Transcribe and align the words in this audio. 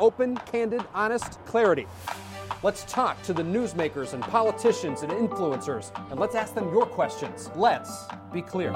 Open, 0.00 0.36
candid, 0.36 0.82
honest 0.94 1.38
clarity. 1.44 1.86
Let's 2.62 2.84
talk 2.84 3.22
to 3.24 3.32
the 3.32 3.42
newsmakers 3.42 4.14
and 4.14 4.22
politicians 4.22 5.02
and 5.02 5.12
influencers, 5.12 5.90
and 6.10 6.18
let's 6.18 6.34
ask 6.34 6.54
them 6.54 6.72
your 6.72 6.86
questions. 6.86 7.50
Let's 7.54 8.06
be 8.32 8.42
clear. 8.42 8.72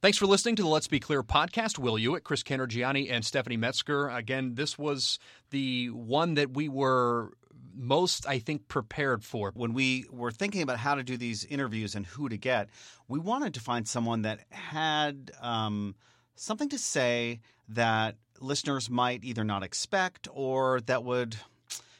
Thanks 0.00 0.16
for 0.16 0.26
listening 0.26 0.54
to 0.56 0.62
the 0.62 0.68
Let's 0.68 0.86
Be 0.86 1.00
Clear 1.00 1.22
podcast. 1.24 1.78
Will 1.78 1.96
Hewitt, 1.96 2.22
Chris 2.22 2.44
Kennergiani, 2.44 3.10
and 3.10 3.24
Stephanie 3.24 3.56
Metzger. 3.56 4.08
Again, 4.08 4.54
this 4.54 4.78
was 4.78 5.18
the 5.50 5.88
one 5.88 6.34
that 6.34 6.54
we 6.54 6.68
were 6.68 7.32
most, 7.74 8.26
I 8.26 8.38
think, 8.38 8.68
prepared 8.68 9.24
for. 9.24 9.52
When 9.54 9.72
we 9.72 10.06
were 10.10 10.30
thinking 10.30 10.62
about 10.62 10.78
how 10.78 10.94
to 10.94 11.02
do 11.02 11.16
these 11.16 11.44
interviews 11.44 11.94
and 11.94 12.06
who 12.06 12.28
to 12.28 12.36
get, 12.36 12.68
we 13.08 13.18
wanted 13.18 13.54
to 13.54 13.60
find 13.60 13.88
someone 13.88 14.22
that 14.22 14.40
had 14.50 15.32
um, 15.40 15.96
something 16.36 16.68
to 16.68 16.78
say 16.78 17.40
that 17.68 18.16
listeners 18.40 18.88
might 18.90 19.24
either 19.24 19.44
not 19.44 19.62
expect 19.62 20.28
or 20.32 20.80
that 20.82 21.04
would 21.04 21.36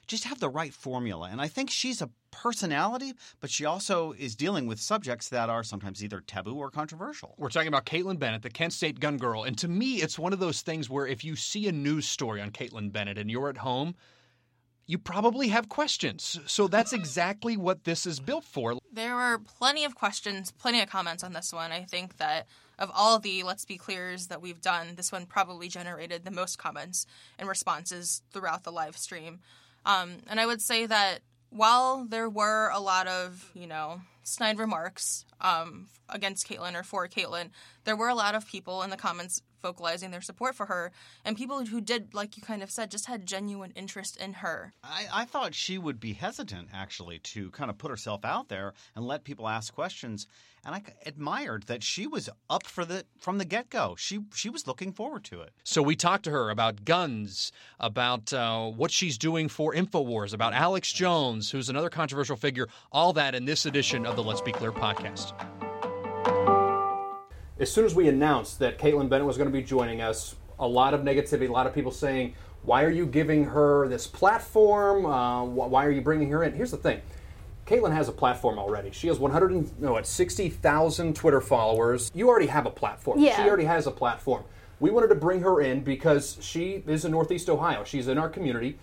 just 0.07 0.25
have 0.25 0.41
the 0.41 0.49
right 0.49 0.73
formula. 0.73 1.29
And 1.31 1.41
I 1.41 1.49
think 1.49 1.71
she's 1.71 2.01
a 2.01 2.11
personality, 2.31 3.13
but 3.41 3.51
she 3.51 3.65
also 3.65 4.13
is 4.13 4.35
dealing 4.35 4.67
with 4.67 4.81
subjects 4.81 5.29
that 5.29 5.51
are 5.51 5.63
sometimes 5.63 6.03
either 6.03 6.21
taboo 6.21 6.57
or 6.57 6.71
controversial. 6.71 7.35
We're 7.37 7.51
talking 7.51 7.69
about 7.69 7.87
Kaitlin 7.87 8.19
Bennett, 8.19 8.43
the 8.43 8.51
Kent 8.51 8.73
State 8.73 9.01
gun 9.01 9.19
girl. 9.19 9.45
And 9.45 9.57
to 9.59 9.69
me, 9.69 9.97
it's 9.97 10.19
one 10.19 10.33
of 10.33 10.39
those 10.39 10.63
things 10.63 10.89
where 10.89 11.07
if 11.07 11.25
you 11.25 11.37
see 11.37 11.69
a 11.69 11.73
news 11.73 12.07
story 12.09 12.41
on 12.41 12.51
Kaitlin 12.51 12.91
Bennett 12.91 13.19
and 13.19 13.31
you're 13.31 13.51
at 13.51 13.59
home, 13.59 13.95
you 14.87 14.99
probably 14.99 15.49
have 15.49 15.69
questions. 15.69 16.41
So 16.47 16.67
that's 16.67 16.95
exactly 16.95 17.57
what 17.57 17.85
this 17.85 18.07
is 18.07 18.21
built 18.21 18.45
for. 18.45 18.79
There 18.91 19.15
were 19.15 19.39
plenty 19.39 19.85
of 19.85 19.95
questions, 19.95 20.51
plenty 20.51 20.81
of 20.81 20.89
comments 20.89 21.23
on 21.23 21.35
this 21.35 21.53
one. 21.53 21.73
I 21.73 21.85
think 21.85 22.17
that 22.17 22.47
of 22.79 22.91
all 22.95 23.19
the 23.19 23.43
Let's 23.43 23.65
Be 23.65 23.77
Clears 23.77 24.29
that 24.29 24.41
we've 24.41 24.61
done, 24.61 24.95
this 24.95 25.13
one 25.13 25.27
probably 25.27 25.69
generated 25.69 26.25
the 26.25 26.31
most 26.31 26.59
comments 26.59 27.07
and 27.39 27.49
responses 27.49 28.23
throughout 28.31 28.65
the 28.65 28.73
live 28.73 28.97
stream. 28.97 29.41
Um, 29.85 30.19
and 30.29 30.41
I 30.41 30.47
would 30.47 30.61
say 30.61 30.87
that 30.87 31.21
while 31.51 32.05
there 32.05 32.29
were 32.29 32.71
a 32.71 32.81
lot 32.81 33.07
of, 33.07 33.51
you 33.55 33.67
know, 33.67 34.03
snide 34.23 34.59
remarks 34.59 35.25
um, 35.41 35.89
against 36.09 36.47
Kaitlin 36.47 36.75
or 36.75 36.83
for 36.83 37.09
Kaitlin, 37.09 37.51
there 37.85 37.97
were 37.97 38.09
a 38.09 38.15
lot 38.15 38.35
of 38.35 38.47
people 38.47 38.83
in 38.83 38.91
the 38.91 38.97
comments 38.97 39.43
vocalizing 39.63 40.11
their 40.11 40.21
support 40.21 40.55
for 40.55 40.67
her, 40.67 40.93
and 41.25 41.37
people 41.37 41.65
who 41.65 41.81
did, 41.81 42.15
like 42.15 42.37
you 42.37 42.43
kind 42.43 42.63
of 42.63 42.71
said, 42.71 42.91
just 42.91 43.07
had 43.07 43.27
genuine 43.27 43.73
interest 43.75 44.17
in 44.17 44.35
her. 44.35 44.73
I, 44.83 45.07
I 45.13 45.25
thought 45.25 45.55
she 45.55 45.79
would 45.79 46.01
be 46.01 46.13
hesitant, 46.13 46.69
actually, 46.73 47.19
to 47.21 47.51
kind 47.51 47.71
of 47.71 47.79
put 47.79 47.91
herself 47.91 48.25
out 48.25 48.49
there 48.49 48.75
and 48.95 49.07
let 49.07 49.25
people 49.25 49.49
ask 49.49 49.75
questions. 49.75 50.27
And 50.65 50.75
I 50.75 50.83
admired 51.07 51.65
that 51.65 51.83
she 51.83 52.07
was 52.07 52.29
up 52.51 52.67
for 52.67 52.85
the 52.85 53.05
from 53.19 53.39
the 53.39 53.45
get 53.45 53.71
go. 53.71 53.95
She 53.97 54.21
she 54.35 54.51
was 54.51 54.67
looking 54.67 54.93
forward 54.93 55.25
to 55.25 55.41
it. 55.41 55.53
So 55.63 55.83
we 55.83 55.97
talked 55.97 56.25
to 56.25 56.31
her 56.31 56.51
about 56.51 56.85
guns, 56.85 57.53
about 57.79 58.33
uh, 58.33 58.67
what 58.67 58.91
she's 58.91 59.17
doing 59.17 59.49
for 59.49 59.73
Infowars, 59.73 60.35
about 60.35 60.53
Alex 60.53 60.93
Jones, 60.93 61.51
who's 61.51 61.69
another 61.69 61.91
controversial 61.91 62.37
figure. 62.37 62.69
All 62.93 63.13
that 63.15 63.35
in 63.35 63.45
this 63.45 63.67
edition 63.67 64.05
of 64.05 64.17
the 64.17 64.23
Let's 64.23 64.41
Be 64.41 64.53
Clear 64.53 64.73
podcast 64.73 65.33
as 67.59 67.73
soon 67.73 67.85
as 67.85 67.95
we 67.95 68.09
announced 68.09 68.59
that 68.61 68.79
Kaitlin 68.79 69.09
Bennett 69.09 69.27
was 69.27 69.37
going 69.37 69.49
to 69.49 69.53
be 69.53 69.63
joining 69.63 70.01
us, 70.01 70.37
a 70.59 70.67
lot 70.67 70.95
of 70.95 71.01
negativity, 71.01 71.49
a 71.49 71.53
lot 71.53 71.67
of 71.67 71.75
people 71.75 71.91
saying, 71.91 72.35
why 72.63 72.85
are 72.85 72.91
you 72.91 73.07
giving 73.07 73.45
her 73.45 73.89
this 73.89 74.07
platform? 74.07 75.07
Uh, 75.07 75.45
why 75.45 75.85
are 75.85 75.91
you 75.91 76.01
bringing 76.01 76.31
her 76.31 76.45
in? 76.45 76.53
Here's 76.53 76.71
the 76.71 76.77
thing. 76.77 77.01
Kaitlin 77.67 77.93
has 77.93 78.09
a 78.09 78.13
platform 78.13 78.59
already. 78.59 78.91
She 78.93 79.09
has 79.09 79.19
100 79.19 79.81
no, 79.81 80.01
60,000 80.01 81.17
Twitter 81.17 81.41
followers. 81.41 82.11
You 82.15 82.29
already 82.29 82.47
have 82.47 82.67
a 82.67 82.71
platform. 82.71 83.21
Yeah. 83.21 83.37
She 83.37 83.49
already 83.49 83.65
has 83.65 83.87
a 83.87 83.91
platform. 83.91 84.45
We 84.81 84.91
wanted 84.91 85.09
to 85.09 85.17
bring 85.17 85.41
her 85.41 85.61
in 85.61 85.83
because 85.83 86.39
she 86.41 86.83
is 86.87 87.05
in 87.05 87.13
Northeast 87.13 87.51
Ohio. 87.51 87.85
She's 87.85 88.09
in 88.09 88.17
our 88.17 88.29
community. 88.29 88.79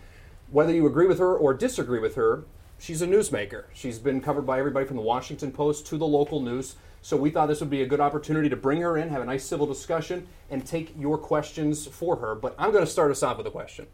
Whether 0.51 0.73
you 0.73 0.85
agree 0.85 1.07
with 1.07 1.19
her 1.19 1.35
or 1.35 1.53
disagree 1.53 1.99
with 1.99 2.15
her, 2.15 2.43
she's 2.79 3.01
a 3.01 3.07
newsmaker. 3.07 3.65
She's 3.73 3.99
been 3.99 4.21
covered 4.21 4.45
by 4.45 4.59
everybody 4.59 4.85
from 4.85 4.97
the 4.97 5.03
Washington 5.03 5.51
Post 5.51 5.87
to 5.87 5.97
the 5.97 6.07
local 6.07 6.39
news. 6.39 6.75
So 7.01 7.15
we 7.15 7.29
thought 7.29 7.45
this 7.47 7.59
would 7.59 7.69
be 7.69 7.83
a 7.83 7.85
good 7.85 7.99
opportunity 7.99 8.49
to 8.49 8.55
bring 8.55 8.81
her 8.81 8.97
in, 8.97 9.09
have 9.09 9.21
a 9.21 9.25
nice 9.25 9.43
civil 9.43 9.67
discussion, 9.67 10.27
and 10.49 10.65
take 10.65 10.93
your 10.97 11.17
questions 11.17 11.85
for 11.85 12.15
her. 12.15 12.33
But 12.33 12.55
I'm 12.57 12.71
going 12.71 12.83
to 12.83 12.89
start 12.89 13.11
us 13.11 13.21
off 13.21 13.37
with 13.37 13.45
a 13.45 13.51
question. 13.51 13.85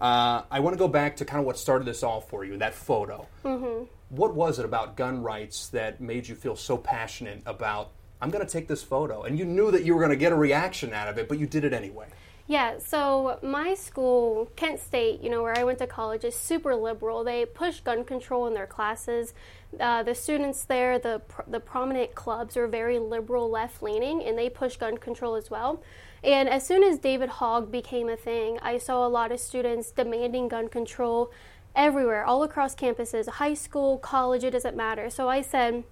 Uh, 0.00 0.42
I 0.50 0.60
want 0.60 0.74
to 0.74 0.78
go 0.78 0.88
back 0.88 1.16
to 1.16 1.24
kind 1.24 1.40
of 1.40 1.46
what 1.46 1.58
started 1.58 1.86
this 1.86 2.02
all 2.02 2.20
for 2.20 2.44
you, 2.44 2.56
that 2.58 2.74
photo. 2.74 3.26
Mm-hmm. 3.44 3.84
What 4.08 4.34
was 4.34 4.58
it 4.58 4.64
about 4.64 4.96
gun 4.96 5.22
rights 5.22 5.68
that 5.68 6.00
made 6.00 6.28
you 6.28 6.34
feel 6.34 6.56
so 6.56 6.76
passionate 6.76 7.42
about, 7.44 7.90
I'm 8.20 8.30
going 8.30 8.44
to 8.44 8.50
take 8.50 8.68
this 8.68 8.82
photo? 8.82 9.24
And 9.24 9.38
you 9.38 9.44
knew 9.44 9.70
that 9.70 9.84
you 9.84 9.94
were 9.94 10.00
going 10.00 10.10
to 10.10 10.16
get 10.16 10.32
a 10.32 10.36
reaction 10.36 10.92
out 10.92 11.08
of 11.08 11.18
it, 11.18 11.28
but 11.28 11.38
you 11.38 11.46
did 11.46 11.64
it 11.64 11.72
anyway. 11.72 12.06
Yeah, 12.48 12.78
so 12.78 13.40
my 13.42 13.74
school, 13.74 14.52
Kent 14.54 14.78
State, 14.78 15.20
you 15.20 15.28
know, 15.30 15.42
where 15.42 15.58
I 15.58 15.64
went 15.64 15.78
to 15.80 15.86
college, 15.88 16.24
is 16.24 16.36
super 16.36 16.76
liberal. 16.76 17.24
They 17.24 17.44
push 17.44 17.80
gun 17.80 18.04
control 18.04 18.46
in 18.46 18.54
their 18.54 18.68
classes. 18.68 19.34
Uh, 19.80 20.04
the 20.04 20.14
students 20.14 20.64
there, 20.64 20.96
the 20.96 21.22
the 21.48 21.58
prominent 21.58 22.14
clubs 22.14 22.56
are 22.56 22.68
very 22.68 23.00
liberal, 23.00 23.50
left 23.50 23.82
leaning, 23.82 24.22
and 24.22 24.38
they 24.38 24.48
push 24.48 24.76
gun 24.76 24.96
control 24.96 25.34
as 25.34 25.50
well. 25.50 25.82
And 26.22 26.48
as 26.48 26.64
soon 26.64 26.84
as 26.84 26.98
David 26.98 27.30
Hogg 27.30 27.72
became 27.72 28.08
a 28.08 28.16
thing, 28.16 28.60
I 28.62 28.78
saw 28.78 29.04
a 29.04 29.08
lot 29.08 29.32
of 29.32 29.40
students 29.40 29.90
demanding 29.90 30.46
gun 30.46 30.68
control 30.68 31.32
everywhere, 31.74 32.24
all 32.24 32.44
across 32.44 32.76
campuses, 32.76 33.28
high 33.28 33.54
school, 33.54 33.98
college, 33.98 34.44
it 34.44 34.52
doesn't 34.52 34.76
matter. 34.76 35.10
So 35.10 35.28
I 35.28 35.42
said, 35.42 35.82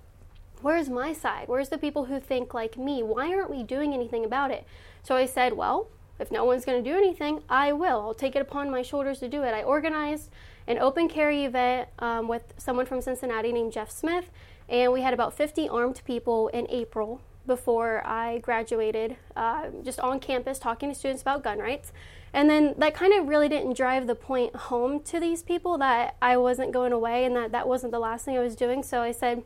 Where's 0.62 0.88
my 0.88 1.12
side? 1.12 1.48
Where's 1.48 1.68
the 1.68 1.78
people 1.78 2.04
who 2.04 2.20
think 2.20 2.54
like 2.54 2.78
me? 2.78 3.02
Why 3.02 3.34
aren't 3.34 3.50
we 3.50 3.64
doing 3.64 3.92
anything 3.92 4.24
about 4.24 4.52
it? 4.52 4.64
So 5.02 5.16
I 5.16 5.26
said, 5.26 5.54
Well, 5.54 5.88
if 6.18 6.30
no 6.30 6.44
one's 6.44 6.64
going 6.64 6.82
to 6.82 6.90
do 6.90 6.96
anything, 6.96 7.42
I 7.48 7.72
will. 7.72 8.00
I'll 8.00 8.14
take 8.14 8.36
it 8.36 8.40
upon 8.40 8.70
my 8.70 8.82
shoulders 8.82 9.18
to 9.20 9.28
do 9.28 9.42
it. 9.42 9.52
I 9.52 9.62
organized 9.62 10.30
an 10.66 10.78
open 10.78 11.08
carry 11.08 11.44
event 11.44 11.88
um, 11.98 12.28
with 12.28 12.54
someone 12.56 12.86
from 12.86 13.00
Cincinnati 13.00 13.52
named 13.52 13.72
Jeff 13.72 13.90
Smith, 13.90 14.30
and 14.68 14.92
we 14.92 15.02
had 15.02 15.12
about 15.12 15.34
50 15.34 15.68
armed 15.68 16.00
people 16.04 16.48
in 16.48 16.66
April 16.70 17.20
before 17.46 18.06
I 18.06 18.38
graduated, 18.38 19.16
uh, 19.36 19.68
just 19.82 20.00
on 20.00 20.18
campus 20.20 20.58
talking 20.58 20.88
to 20.88 20.94
students 20.94 21.22
about 21.22 21.44
gun 21.44 21.58
rights. 21.58 21.92
And 22.32 22.48
then 22.50 22.74
that 22.78 22.94
kind 22.94 23.12
of 23.12 23.28
really 23.28 23.48
didn't 23.48 23.76
drive 23.76 24.06
the 24.06 24.14
point 24.14 24.56
home 24.56 25.00
to 25.04 25.20
these 25.20 25.42
people 25.42 25.78
that 25.78 26.16
I 26.20 26.36
wasn't 26.36 26.72
going 26.72 26.92
away 26.92 27.24
and 27.24 27.36
that 27.36 27.52
that 27.52 27.68
wasn't 27.68 27.92
the 27.92 27.98
last 27.98 28.24
thing 28.24 28.36
I 28.36 28.40
was 28.40 28.56
doing. 28.56 28.82
So 28.82 29.02
I 29.02 29.12
said, 29.12 29.44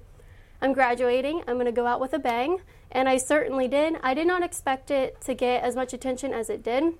I'm 0.60 0.72
graduating, 0.72 1.42
I'm 1.46 1.54
going 1.54 1.66
to 1.66 1.72
go 1.72 1.86
out 1.86 2.00
with 2.00 2.12
a 2.12 2.18
bang. 2.18 2.58
And 2.90 3.08
I 3.08 3.18
certainly 3.18 3.68
did. 3.68 3.96
I 4.02 4.14
did 4.14 4.26
not 4.26 4.42
expect 4.42 4.90
it 4.90 5.20
to 5.22 5.34
get 5.34 5.62
as 5.62 5.76
much 5.76 5.92
attention 5.92 6.32
as 6.32 6.48
it 6.48 6.62
did. 6.62 6.94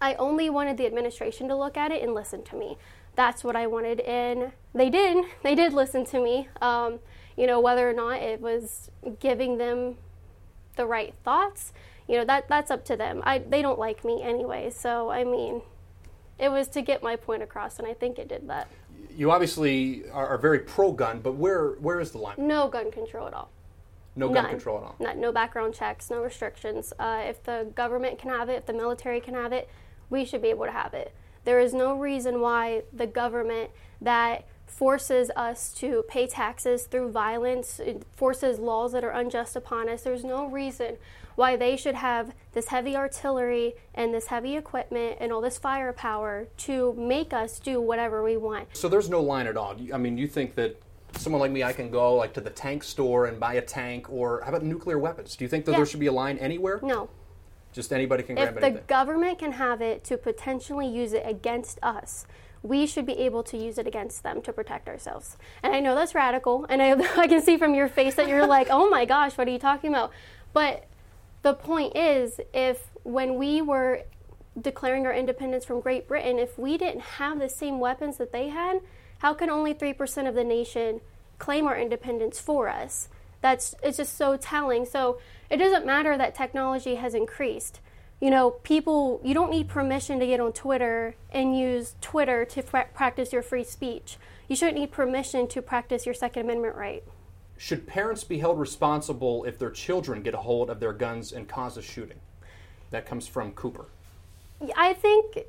I 0.00 0.14
only 0.14 0.48
wanted 0.48 0.78
the 0.78 0.86
administration 0.86 1.46
to 1.48 1.56
look 1.56 1.76
at 1.76 1.92
it 1.92 2.02
and 2.02 2.14
listen 2.14 2.42
to 2.44 2.56
me. 2.56 2.78
That's 3.16 3.44
what 3.44 3.54
I 3.54 3.66
wanted, 3.66 4.00
and 4.00 4.52
they 4.74 4.88
did. 4.88 5.26
They 5.42 5.54
did 5.54 5.74
listen 5.74 6.06
to 6.06 6.20
me. 6.20 6.48
Um, 6.62 7.00
you 7.36 7.46
know, 7.46 7.60
whether 7.60 7.88
or 7.88 7.92
not 7.92 8.22
it 8.22 8.40
was 8.40 8.90
giving 9.18 9.58
them 9.58 9.96
the 10.76 10.86
right 10.86 11.14
thoughts, 11.22 11.72
you 12.08 12.16
know, 12.16 12.24
that 12.24 12.48
that's 12.48 12.70
up 12.70 12.84
to 12.86 12.96
them. 12.96 13.20
I 13.24 13.38
they 13.38 13.60
don't 13.60 13.78
like 13.78 14.04
me 14.04 14.22
anyway, 14.22 14.70
so 14.70 15.10
I 15.10 15.24
mean, 15.24 15.60
it 16.38 16.50
was 16.50 16.68
to 16.68 16.82
get 16.82 17.02
my 17.02 17.16
point 17.16 17.42
across, 17.42 17.78
and 17.78 17.86
I 17.86 17.92
think 17.92 18.18
it 18.18 18.28
did 18.28 18.48
that. 18.48 18.68
You 19.16 19.30
obviously 19.30 20.08
are, 20.10 20.28
are 20.28 20.38
very 20.38 20.60
pro-gun, 20.60 21.20
but 21.20 21.34
where 21.34 21.72
where 21.72 22.00
is 22.00 22.10
the 22.10 22.18
line? 22.18 22.36
No 22.38 22.68
gun 22.68 22.90
control 22.90 23.26
at 23.26 23.34
all. 23.34 23.50
No 24.16 24.28
gun 24.28 24.42
None. 24.42 24.50
control 24.50 24.78
at 24.78 24.84
all. 24.84 24.96
Not, 24.98 25.16
no 25.16 25.32
background 25.32 25.74
checks, 25.74 26.10
no 26.10 26.22
restrictions. 26.22 26.92
Uh, 26.98 27.22
if 27.24 27.42
the 27.42 27.70
government 27.74 28.18
can 28.18 28.30
have 28.30 28.48
it, 28.48 28.54
if 28.54 28.66
the 28.66 28.72
military 28.72 29.20
can 29.20 29.34
have 29.34 29.52
it, 29.52 29.68
we 30.10 30.24
should 30.24 30.42
be 30.42 30.48
able 30.48 30.66
to 30.66 30.72
have 30.72 30.94
it. 30.94 31.14
There 31.44 31.60
is 31.60 31.72
no 31.72 31.96
reason 31.96 32.40
why 32.40 32.82
the 32.92 33.06
government 33.06 33.70
that 34.00 34.46
forces 34.70 35.30
us 35.36 35.72
to 35.74 36.04
pay 36.08 36.26
taxes 36.26 36.84
through 36.84 37.10
violence, 37.10 37.80
it 37.80 38.04
forces 38.14 38.58
laws 38.58 38.92
that 38.92 39.04
are 39.04 39.10
unjust 39.10 39.56
upon 39.56 39.88
us, 39.88 40.02
there's 40.02 40.24
no 40.24 40.46
reason 40.46 40.96
why 41.34 41.56
they 41.56 41.76
should 41.76 41.94
have 41.94 42.34
this 42.52 42.68
heavy 42.68 42.96
artillery 42.96 43.74
and 43.94 44.14
this 44.14 44.26
heavy 44.26 44.56
equipment 44.56 45.16
and 45.20 45.32
all 45.32 45.40
this 45.40 45.58
firepower 45.58 46.46
to 46.56 46.92
make 46.94 47.32
us 47.32 47.58
do 47.58 47.80
whatever 47.80 48.22
we 48.22 48.36
want. 48.36 48.68
So 48.72 48.88
there's 48.88 49.10
no 49.10 49.20
line 49.20 49.46
at 49.46 49.56
all. 49.56 49.76
I 49.92 49.98
mean, 49.98 50.16
you 50.16 50.26
think 50.26 50.54
that 50.54 50.80
someone 51.16 51.40
like 51.40 51.50
me, 51.50 51.62
I 51.62 51.72
can 51.72 51.90
go 51.90 52.14
like 52.14 52.32
to 52.34 52.40
the 52.40 52.50
tank 52.50 52.84
store 52.84 53.26
and 53.26 53.40
buy 53.40 53.54
a 53.54 53.62
tank, 53.62 54.10
or 54.10 54.42
how 54.42 54.50
about 54.50 54.62
nuclear 54.62 54.98
weapons? 54.98 55.36
Do 55.36 55.44
you 55.44 55.48
think 55.48 55.64
that 55.64 55.72
yeah. 55.72 55.78
there 55.78 55.86
should 55.86 56.00
be 56.00 56.06
a 56.06 56.12
line 56.12 56.38
anywhere? 56.38 56.80
No. 56.82 57.08
Just 57.72 57.92
anybody 57.92 58.22
can 58.22 58.34
grab 58.34 58.48
if 58.48 58.56
anything. 58.56 58.74
If 58.74 58.80
the 58.80 58.86
government 58.86 59.38
can 59.38 59.52
have 59.52 59.80
it 59.80 60.04
to 60.04 60.16
potentially 60.16 60.88
use 60.88 61.12
it 61.12 61.22
against 61.24 61.78
us, 61.82 62.26
we 62.62 62.86
should 62.86 63.06
be 63.06 63.18
able 63.18 63.42
to 63.42 63.56
use 63.56 63.78
it 63.78 63.86
against 63.86 64.22
them 64.22 64.42
to 64.42 64.52
protect 64.52 64.88
ourselves. 64.88 65.36
And 65.62 65.74
I 65.74 65.80
know 65.80 65.94
that's 65.94 66.14
radical, 66.14 66.66
and 66.68 66.82
I, 66.82 66.90
I 67.16 67.26
can 67.26 67.42
see 67.42 67.56
from 67.56 67.74
your 67.74 67.88
face 67.88 68.16
that 68.16 68.28
you're 68.28 68.46
like, 68.46 68.68
oh 68.70 68.90
my 68.90 69.04
gosh, 69.04 69.36
what 69.38 69.48
are 69.48 69.50
you 69.50 69.58
talking 69.58 69.90
about? 69.90 70.12
But 70.52 70.86
the 71.42 71.54
point 71.54 71.96
is, 71.96 72.40
if 72.52 72.90
when 73.02 73.36
we 73.36 73.62
were 73.62 74.02
declaring 74.60 75.06
our 75.06 75.14
independence 75.14 75.64
from 75.64 75.80
Great 75.80 76.06
Britain, 76.06 76.38
if 76.38 76.58
we 76.58 76.76
didn't 76.76 77.00
have 77.00 77.38
the 77.38 77.48
same 77.48 77.78
weapons 77.78 78.18
that 78.18 78.32
they 78.32 78.48
had, 78.48 78.80
how 79.18 79.34
can 79.34 79.48
only 79.48 79.74
3% 79.74 80.28
of 80.28 80.34
the 80.34 80.44
nation 80.44 81.00
claim 81.38 81.66
our 81.66 81.78
independence 81.78 82.40
for 82.40 82.68
us? 82.68 83.08
That's 83.40 83.74
it's 83.82 83.96
just 83.96 84.16
so 84.16 84.36
telling. 84.36 84.84
So 84.84 85.18
it 85.48 85.56
doesn't 85.56 85.86
matter 85.86 86.18
that 86.18 86.34
technology 86.34 86.96
has 86.96 87.14
increased. 87.14 87.80
You 88.20 88.30
know, 88.30 88.50
people, 88.50 89.20
you 89.24 89.32
don't 89.32 89.50
need 89.50 89.68
permission 89.68 90.20
to 90.20 90.26
get 90.26 90.40
on 90.40 90.52
Twitter 90.52 91.14
and 91.30 91.58
use 91.58 91.96
Twitter 92.00 92.44
to 92.44 92.62
fra- 92.62 92.88
practice 92.92 93.32
your 93.32 93.42
free 93.42 93.64
speech. 93.64 94.18
You 94.46 94.56
shouldn't 94.56 94.78
need 94.78 94.92
permission 94.92 95.48
to 95.48 95.62
practice 95.62 96.04
your 96.04 96.14
Second 96.14 96.42
Amendment 96.44 96.76
right. 96.76 97.02
Should 97.56 97.86
parents 97.86 98.24
be 98.24 98.38
held 98.38 98.58
responsible 98.58 99.44
if 99.44 99.58
their 99.58 99.70
children 99.70 100.22
get 100.22 100.34
a 100.34 100.38
hold 100.38 100.70
of 100.70 100.80
their 100.80 100.92
guns 100.92 101.32
and 101.32 101.48
cause 101.48 101.76
a 101.76 101.82
shooting? 101.82 102.20
That 102.90 103.06
comes 103.06 103.26
from 103.26 103.52
Cooper. 103.52 103.86
I 104.76 104.92
think, 104.92 105.46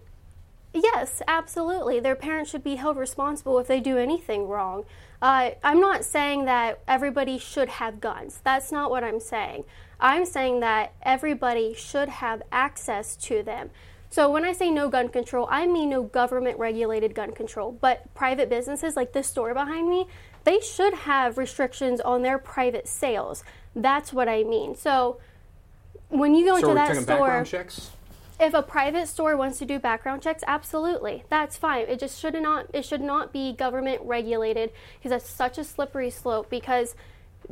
yes, 0.74 1.22
absolutely. 1.28 2.00
Their 2.00 2.16
parents 2.16 2.52
should 2.52 2.64
be 2.64 2.76
held 2.76 2.98
responsible 2.98 3.60
if 3.60 3.68
they 3.68 3.80
do 3.80 3.98
anything 3.98 4.48
wrong. 4.48 4.86
Uh, 5.22 5.52
I'm 5.64 5.80
not 5.80 6.04
saying 6.04 6.46
that 6.46 6.82
everybody 6.88 7.38
should 7.38 7.70
have 7.70 8.00
guns. 8.00 8.40
That's 8.44 8.72
not 8.72 8.90
what 8.90 9.04
I'm 9.04 9.20
saying. 9.20 9.66
I'm 10.02 10.26
saying 10.26 10.60
that 10.62 10.94
everybody 11.04 11.74
should 11.76 12.10
have 12.10 12.42
access 12.52 13.16
to 13.18 13.44
them. 13.44 13.70
So 14.10 14.30
when 14.30 14.44
I 14.44 14.52
say 14.52 14.70
no 14.72 14.90
gun 14.90 15.08
control, 15.08 15.48
I 15.50 15.68
mean 15.68 15.90
no 15.90 16.04
government 16.04 16.60
regulated 16.60 17.16
gun 17.16 17.32
control. 17.32 17.72
But 17.72 18.14
private 18.14 18.50
businesses 18.50 18.96
like 18.98 19.14
this 19.14 19.28
store 19.28 19.54
behind 19.54 19.88
me, 19.90 20.08
they 20.44 20.60
should 20.60 20.94
have 20.94 21.38
restrictions 21.38 22.02
on 22.02 22.24
their 22.24 22.38
private 22.38 22.88
sales. 22.88 23.44
That's 23.76 24.12
what 24.12 24.28
I 24.28 24.44
mean. 24.44 24.76
So 24.76 25.20
when 26.10 26.36
you 26.36 26.46
go 26.46 26.60
So 26.60 26.72
into 26.72 26.74
that 26.74 26.96
store, 27.04 27.06
background 27.06 27.48
checks? 27.48 27.92
if 28.40 28.54
a 28.54 28.62
private 28.64 29.08
store 29.08 29.38
wants 29.38 29.60
to 29.60 29.66
do 29.66 29.80
background 29.80 30.22
checks, 30.22 30.44
absolutely, 30.48 31.24
that's 31.30 31.56
fine. 31.56 31.86
It 31.88 32.00
just 32.00 32.20
should 32.20 32.34
not 32.34 32.66
it 32.74 32.84
should 32.84 33.02
not 33.02 33.32
be 33.32 33.54
government 33.54 34.02
regulated 34.04 34.72
because 34.98 35.12
that's 35.12 35.30
such 35.30 35.58
a 35.58 35.64
slippery 35.64 36.10
slope. 36.10 36.50
Because 36.50 36.96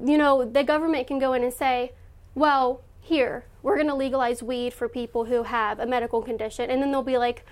you 0.04 0.18
know 0.18 0.44
the 0.44 0.64
government 0.64 1.08
can 1.08 1.20
go 1.20 1.32
in 1.34 1.44
and 1.44 1.54
say, 1.54 1.94
well, 2.36 2.82
here 3.02 3.46
we're 3.62 3.76
going 3.76 3.88
to 3.88 3.96
legalize 3.96 4.42
weed 4.42 4.74
for 4.74 4.88
people 4.88 5.26
who 5.26 5.44
have 5.44 5.80
a 5.80 5.86
medical 5.86 6.22
condition, 6.22 6.70
and 6.70 6.82
then 6.82 6.92
they'll 6.92 7.04
be 7.04 7.18
like, 7.18 7.46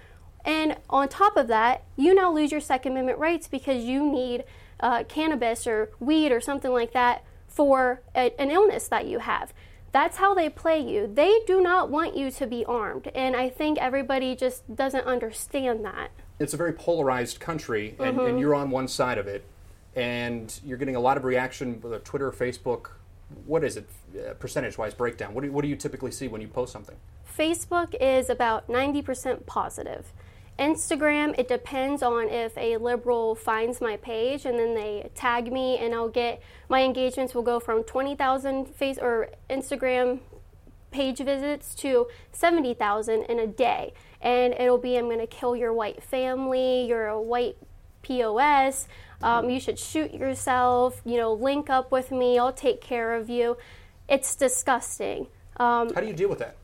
and 0.46 0.78
on 0.90 1.10
top 1.10 1.36
of 1.36 1.48
that, 1.48 1.84
you 1.98 2.14
now 2.14 2.32
lose 2.32 2.52
your 2.52 2.62
Second 2.62 2.94
Amendment 2.94 3.20
rights 3.20 3.48
because 3.48 3.84
you 3.84 4.10
need 4.10 4.46
uh, 4.80 5.04
cannabis 5.04 5.68
or 5.68 5.92
weed 6.00 6.32
or 6.32 6.40
something 6.40 6.72
like 6.72 6.94
that 6.94 7.24
for 7.48 8.02
a, 8.16 8.40
an 8.40 8.52
illness 8.52 8.88
that 8.88 9.08
you 9.08 9.20
have. 9.20 9.52
That's 9.92 10.18
how 10.18 10.34
they 10.34 10.48
play 10.50 10.80
you. 10.80 11.10
They 11.12 11.40
do 11.48 11.60
not 11.62 11.90
want 11.90 12.16
you 12.16 12.30
to 12.32 12.46
be 12.48 12.64
armed. 12.66 13.08
And 13.16 13.36
I 13.36 13.50
think 13.50 13.80
everybody 13.80 14.36
just 14.36 14.74
doesn't 14.76 15.06
understand 15.06 15.84
that. 15.86 16.12
It's 16.40 16.54
a 16.54 16.58
very 16.58 16.74
polarized 16.74 17.40
country, 17.40 17.96
and, 18.00 18.16
Mm-hmm. 18.18 18.28
and 18.28 18.40
you're 18.40 18.54
on 18.54 18.70
one 18.70 18.88
side 18.88 19.18
of 19.18 19.28
it, 19.28 19.44
and 19.96 20.58
you're 20.64 20.78
getting 20.78 20.96
a 20.96 21.00
lot 21.00 21.18
of 21.18 21.24
reaction, 21.24 21.82
whether 21.82 22.00
Twitter, 22.00 22.32
Facebook. 22.32 22.92
What 23.46 23.64
is 23.64 23.78
it, 23.78 23.90
uh, 24.16 24.34
percentage-wise 24.36 24.94
breakdown? 24.94 25.34
What 25.34 25.44
do, 25.44 25.52
what 25.52 25.62
do 25.62 25.68
you 25.68 25.76
typically 25.76 26.12
see 26.12 26.28
when 26.28 26.42
you 26.42 26.48
post 26.48 26.72
something? 26.72 26.96
Facebook 27.38 27.94
is 28.00 28.30
about 28.30 28.68
90% 28.68 29.46
positive. 29.46 30.14
Instagram, 30.58 31.36
it 31.38 31.48
depends 31.48 32.02
on 32.02 32.30
if 32.30 32.58
a 32.58 32.78
liberal 32.78 33.36
finds 33.36 33.80
my 33.80 33.96
page 33.98 34.46
and 34.46 34.58
then 34.58 34.74
they 34.74 35.10
tag 35.14 35.52
me, 35.52 35.78
and 35.78 35.94
I'll 35.94 36.10
get 36.10 36.42
my 36.68 36.82
engagements 36.82 37.36
will 37.36 37.44
go 37.44 37.60
from 37.60 37.84
20,000 37.84 38.68
face 38.74 38.98
or 38.98 39.30
Instagram 39.50 40.20
page 40.90 41.20
visits 41.20 41.76
to 41.76 42.08
70,000 42.32 43.24
in 43.24 43.40
a 43.40 43.48
day. 43.48 43.94
And 44.20 44.54
it'll 44.54 44.80
be 44.80 44.98
I'm 44.98 45.06
going 45.06 45.20
to 45.20 45.28
kill 45.28 45.56
your 45.56 45.74
white 45.74 46.02
family, 46.02 46.88
you're 46.88 47.08
a 47.08 47.22
white 47.22 47.58
POS, 48.02 48.88
um, 49.22 49.50
you 49.50 49.60
should 49.60 49.80
shoot 49.80 50.14
yourself, 50.14 51.02
you 51.06 51.18
know, 51.18 51.34
link 51.34 51.70
up 51.70 51.92
with 51.92 52.12
me, 52.12 52.38
I'll 52.38 52.54
take 52.54 52.82
care 52.82 53.16
of 53.16 53.30
you. 53.30 53.58
It's 54.08 54.36
disgusting. 54.36 55.28
Um, 55.58 55.94
How 55.94 56.02
do 56.02 56.08
you 56.08 56.14
deal 56.14 56.30
with 56.30 56.40
that? 56.40 56.56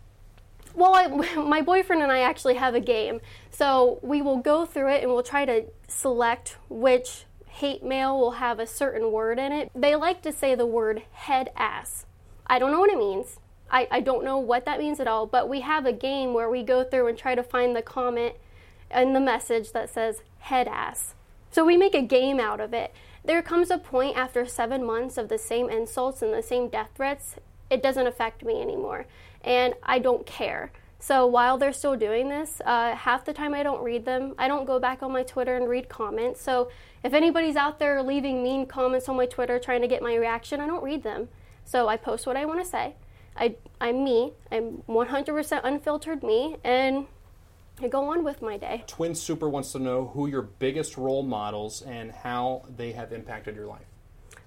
well, 0.76 0.96
I, 0.96 1.08
my 1.36 1.62
boyfriend 1.62 2.02
and 2.02 2.12
I 2.12 2.20
actually 2.20 2.56
have 2.56 2.76
a 2.76 2.80
game. 2.80 3.22
So 3.52 4.00
we 4.02 4.22
will 4.22 4.38
go 4.38 4.66
through 4.66 4.92
it 4.92 5.04
and 5.04 5.12
we'll 5.12 5.24
try 5.24 5.46
to 5.46 5.66
select 5.88 6.58
which 6.70 7.26
hate 7.48 7.84
mail 7.84 8.18
will 8.18 8.32
have 8.32 8.60
a 8.60 8.68
certain 8.68 9.12
word 9.12 9.38
in 9.38 9.52
it. 9.52 9.72
They 9.76 9.96
like 9.96 10.22
to 10.24 10.32
say 10.32 10.56
the 10.56 10.66
word 10.66 11.04
head 11.12 11.52
ass. 11.56 12.06
I 12.48 12.60
don't 12.60 12.72
know 12.72 12.80
what 12.80 12.90
it 12.90 12.98
means. 12.98 13.40
I, 13.70 13.88
I 13.90 14.00
don't 14.02 14.24
know 14.24 14.38
what 14.38 14.66
that 14.66 14.80
means 14.80 15.00
at 15.00 15.08
all, 15.08 15.26
but 15.26 15.48
we 15.50 15.62
have 15.62 15.86
a 15.86 15.94
game 15.94 16.34
where 16.34 16.50
we 16.50 16.64
go 16.64 16.84
through 16.84 17.08
and 17.08 17.18
try 17.18 17.36
to 17.36 17.44
find 17.44 17.76
the 17.76 17.82
comment 17.82 18.36
and 18.90 19.16
the 19.16 19.20
message 19.20 19.72
that 19.72 19.90
says 19.90 20.22
head 20.40 20.68
ass. 20.68 21.16
So 21.54 21.64
we 21.64 21.78
make 21.78 21.94
a 21.94 22.02
game 22.02 22.40
out 22.40 22.60
of 22.60 22.74
it. 22.74 22.92
There 23.24 23.44
comes 23.44 23.70
a 23.70 23.78
point 23.78 24.18
after 24.18 24.44
seven 24.44 24.84
months 24.84 25.20
of 25.20 25.30
the 25.30 25.38
same 25.38 25.70
insults 25.70 26.24
and 26.24 26.34
the 26.34 26.42
same 26.42 26.68
death 26.68 26.90
threats, 26.96 27.36
it 27.70 27.84
doesn't 27.84 28.08
affect 28.08 28.44
me 28.44 28.60
anymore. 28.60 29.06
And 29.44 29.76
I 29.84 30.00
don't 30.00 30.26
care. 30.26 30.72
So 30.98 31.28
while 31.28 31.60
they're 31.60 31.72
still 31.72 31.96
doing 31.96 32.30
this, 32.30 32.60
uh, 32.66 32.96
half 32.96 33.24
the 33.24 33.34
time 33.34 33.54
I 33.54 33.62
don't 33.62 33.84
read 33.84 34.04
them. 34.04 34.34
I 34.40 34.48
don't 34.48 34.66
go 34.66 34.80
back 34.80 35.04
on 35.04 35.12
my 35.12 35.22
Twitter 35.22 35.56
and 35.56 35.70
read 35.70 35.90
comments. 35.90 36.42
So 36.42 36.72
if 37.04 37.14
anybody's 37.14 37.56
out 37.56 37.78
there 37.78 38.02
leaving 38.02 38.42
mean 38.42 38.66
comments 38.66 39.08
on 39.08 39.16
my 39.16 39.28
Twitter 39.28 39.60
trying 39.60 39.82
to 39.82 39.88
get 39.88 40.02
my 40.02 40.16
reaction, 40.16 40.60
I 40.60 40.66
don't 40.66 40.84
read 40.84 41.04
them. 41.04 41.30
So 41.66 41.88
I 41.88 41.98
post 41.98 42.26
what 42.26 42.36
I 42.36 42.46
want 42.46 42.64
to 42.64 42.66
say. 42.68 42.96
I, 43.38 43.58
I'm 43.80 44.04
me. 44.04 44.34
I'm 44.52 44.82
100% 44.90 45.62
unfiltered 45.64 46.24
me, 46.24 46.58
and 46.64 47.06
I 47.82 47.88
go 47.88 48.06
on 48.10 48.24
with 48.24 48.42
my 48.42 48.58
day. 48.58 48.84
Twin 48.88 49.16
Super 49.16 49.50
wants 49.50 49.72
to 49.72 49.80
know 49.80 50.12
who 50.14 50.28
your 50.28 50.44
biggest 50.44 50.98
role 50.98 51.24
models 51.24 51.82
and 51.82 52.12
how 52.12 52.64
they 52.76 52.92
have 52.92 53.12
impacted 53.12 53.56
your 53.56 53.66
life. 53.66 53.86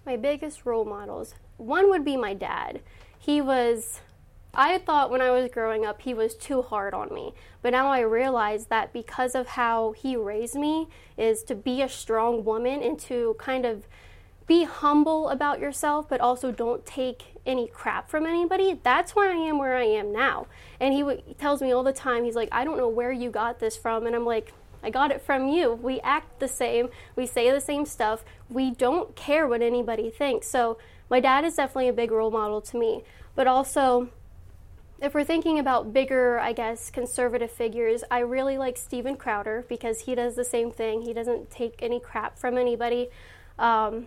My 0.05 0.17
biggest 0.17 0.65
role 0.65 0.85
models. 0.85 1.35
One 1.57 1.91
would 1.91 2.05
be 2.05 2.17
my 2.17 2.35
dad. 2.35 2.81
He 3.19 3.41
was, 3.41 4.01
I 4.55 4.79
thought 4.79 5.11
when 5.11 5.21
I 5.21 5.31
was 5.31 5.51
growing 5.51 5.85
up, 5.85 6.03
he 6.03 6.15
was 6.15 6.37
too 6.37 6.63
hard 6.63 6.95
on 6.95 7.13
me. 7.13 7.35
But 7.63 7.71
now 7.71 7.89
I 7.89 8.01
realize 8.01 8.67
that 8.67 8.93
because 8.93 9.35
of 9.35 9.49
how 9.49 9.93
he 9.93 10.17
raised 10.17 10.55
me, 10.55 10.89
is 11.17 11.43
to 11.45 11.55
be 11.57 11.83
a 11.83 11.89
strong 11.89 12.45
woman 12.45 12.83
and 12.83 12.99
to 13.01 13.35
kind 13.39 13.67
of 13.67 13.89
be 14.47 14.65
humble 14.65 15.29
about 15.29 15.59
yourself, 15.59 16.09
but 16.09 16.21
also 16.21 16.53
don't 16.53 16.87
take 16.87 17.35
any 17.45 17.67
crap 17.67 18.09
from 18.09 18.27
anybody. 18.27 18.79
That's 18.83 19.17
why 19.17 19.29
I 19.29 19.35
am 19.35 19.59
where 19.59 19.77
I 19.77 19.85
am 19.85 20.13
now. 20.13 20.47
And 20.79 20.95
he, 20.95 21.01
w- 21.01 21.21
tells 21.39 21.61
me 21.61 21.73
all 21.73 21.83
the 21.83 21.93
time, 21.93 22.25
he's 22.25 22.37
like, 22.37 22.49
I 22.53 22.65
don't 22.65 22.77
know 22.77 22.89
where 22.89 23.13
you 23.13 23.31
got 23.31 23.59
this 23.59 23.77
from. 23.77 24.07
And 24.07 24.15
I'm 24.15 24.25
like, 24.25 24.53
I 24.83 24.91
got 24.91 25.11
it 25.11 25.21
from 25.21 25.49
you. 25.49 25.73
We 25.73 26.01
act 26.01 26.39
the 26.39 26.49
same, 26.49 26.91
we 27.17 27.27
say 27.27 27.51
the 27.51 27.61
same 27.61 27.87
stuff, 27.87 28.25
we 28.49 28.71
don't 28.71 29.17
care 29.17 29.49
what 29.49 29.63
anybody 29.63 30.11
thinks. 30.11 30.47
So, 30.47 30.79
my 31.09 31.21
dad 31.21 31.45
is 31.45 31.55
definitely 31.55 31.89
a 31.89 31.93
big 31.93 32.11
role 32.11 32.31
model 32.31 32.61
to 32.61 32.77
me. 32.77 33.05
But 33.35 33.47
also, 33.47 34.09
if 35.01 35.15
we're 35.15 35.25
thinking 35.25 35.59
about 35.59 35.93
bigger, 35.93 36.39
I 36.39 36.53
guess, 36.53 36.91
conservative 36.91 37.51
figures, 37.51 38.03
I 38.11 38.21
really 38.21 38.59
like 38.59 38.77
Steven 38.77 39.17
Crowder 39.17 39.65
because 39.69 40.01
he 40.01 40.15
does 40.15 40.35
the 40.37 40.45
same 40.45 40.73
thing. 40.73 41.03
He 41.03 41.13
doesn't 41.13 41.51
take 41.51 41.75
any 41.81 42.01
crap 42.01 42.39
from 42.39 42.57
anybody. 42.59 43.09
Um, 43.59 44.07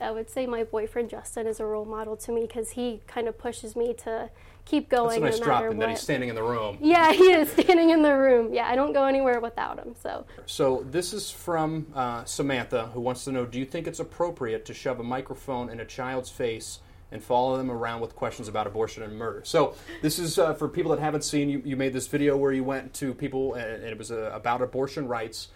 I 0.00 0.10
would 0.10 0.28
say 0.30 0.46
my 0.46 0.64
boyfriend 0.64 1.10
Justin 1.10 1.46
is 1.46 1.60
a 1.60 1.66
role 1.66 1.84
model 1.84 2.16
to 2.18 2.32
me 2.32 2.42
because 2.42 2.70
he 2.70 3.00
kind 3.06 3.28
of 3.28 3.38
pushes 3.38 3.74
me 3.76 3.94
to 3.94 4.30
keep 4.64 4.88
going. 4.88 5.20
That's 5.22 5.38
a 5.38 5.38
nice 5.38 5.40
no 5.40 5.44
drop 5.44 5.70
in 5.72 5.78
that 5.78 5.90
he's 5.90 6.00
standing 6.00 6.28
in 6.28 6.34
the 6.34 6.42
room. 6.42 6.78
yeah, 6.80 7.12
he 7.12 7.32
is 7.32 7.50
standing 7.52 7.90
in 7.90 8.02
the 8.02 8.14
room. 8.14 8.52
Yeah, 8.52 8.68
I 8.68 8.76
don't 8.76 8.92
go 8.92 9.04
anywhere 9.04 9.40
without 9.40 9.78
him. 9.78 9.94
So 10.02 10.26
So 10.44 10.84
this 10.90 11.12
is 11.12 11.30
from 11.30 11.86
uh, 11.94 12.24
Samantha, 12.24 12.86
who 12.92 13.00
wants 13.00 13.24
to 13.24 13.32
know: 13.32 13.46
Do 13.46 13.58
you 13.58 13.64
think 13.64 13.86
it's 13.86 14.00
appropriate 14.00 14.64
to 14.66 14.74
shove 14.74 15.00
a 15.00 15.04
microphone 15.04 15.70
in 15.70 15.80
a 15.80 15.84
child's 15.84 16.30
face 16.30 16.80
and 17.12 17.22
follow 17.22 17.56
them 17.56 17.70
around 17.70 18.00
with 18.00 18.16
questions 18.16 18.48
about 18.48 18.66
abortion 18.66 19.02
and 19.02 19.16
murder? 19.16 19.42
So 19.44 19.74
this 20.02 20.18
is 20.18 20.38
uh, 20.38 20.54
for 20.54 20.68
people 20.68 20.90
that 20.90 21.00
haven't 21.00 21.22
seen. 21.22 21.48
You, 21.48 21.62
you 21.64 21.76
made 21.76 21.92
this 21.92 22.08
video 22.08 22.36
where 22.36 22.52
you 22.52 22.64
went 22.64 22.92
to 22.94 23.14
people 23.14 23.54
and, 23.54 23.66
and 23.66 23.84
it 23.84 23.96
was 23.96 24.10
uh, 24.10 24.30
about 24.34 24.60
abortion 24.60 25.06
rights. 25.08 25.48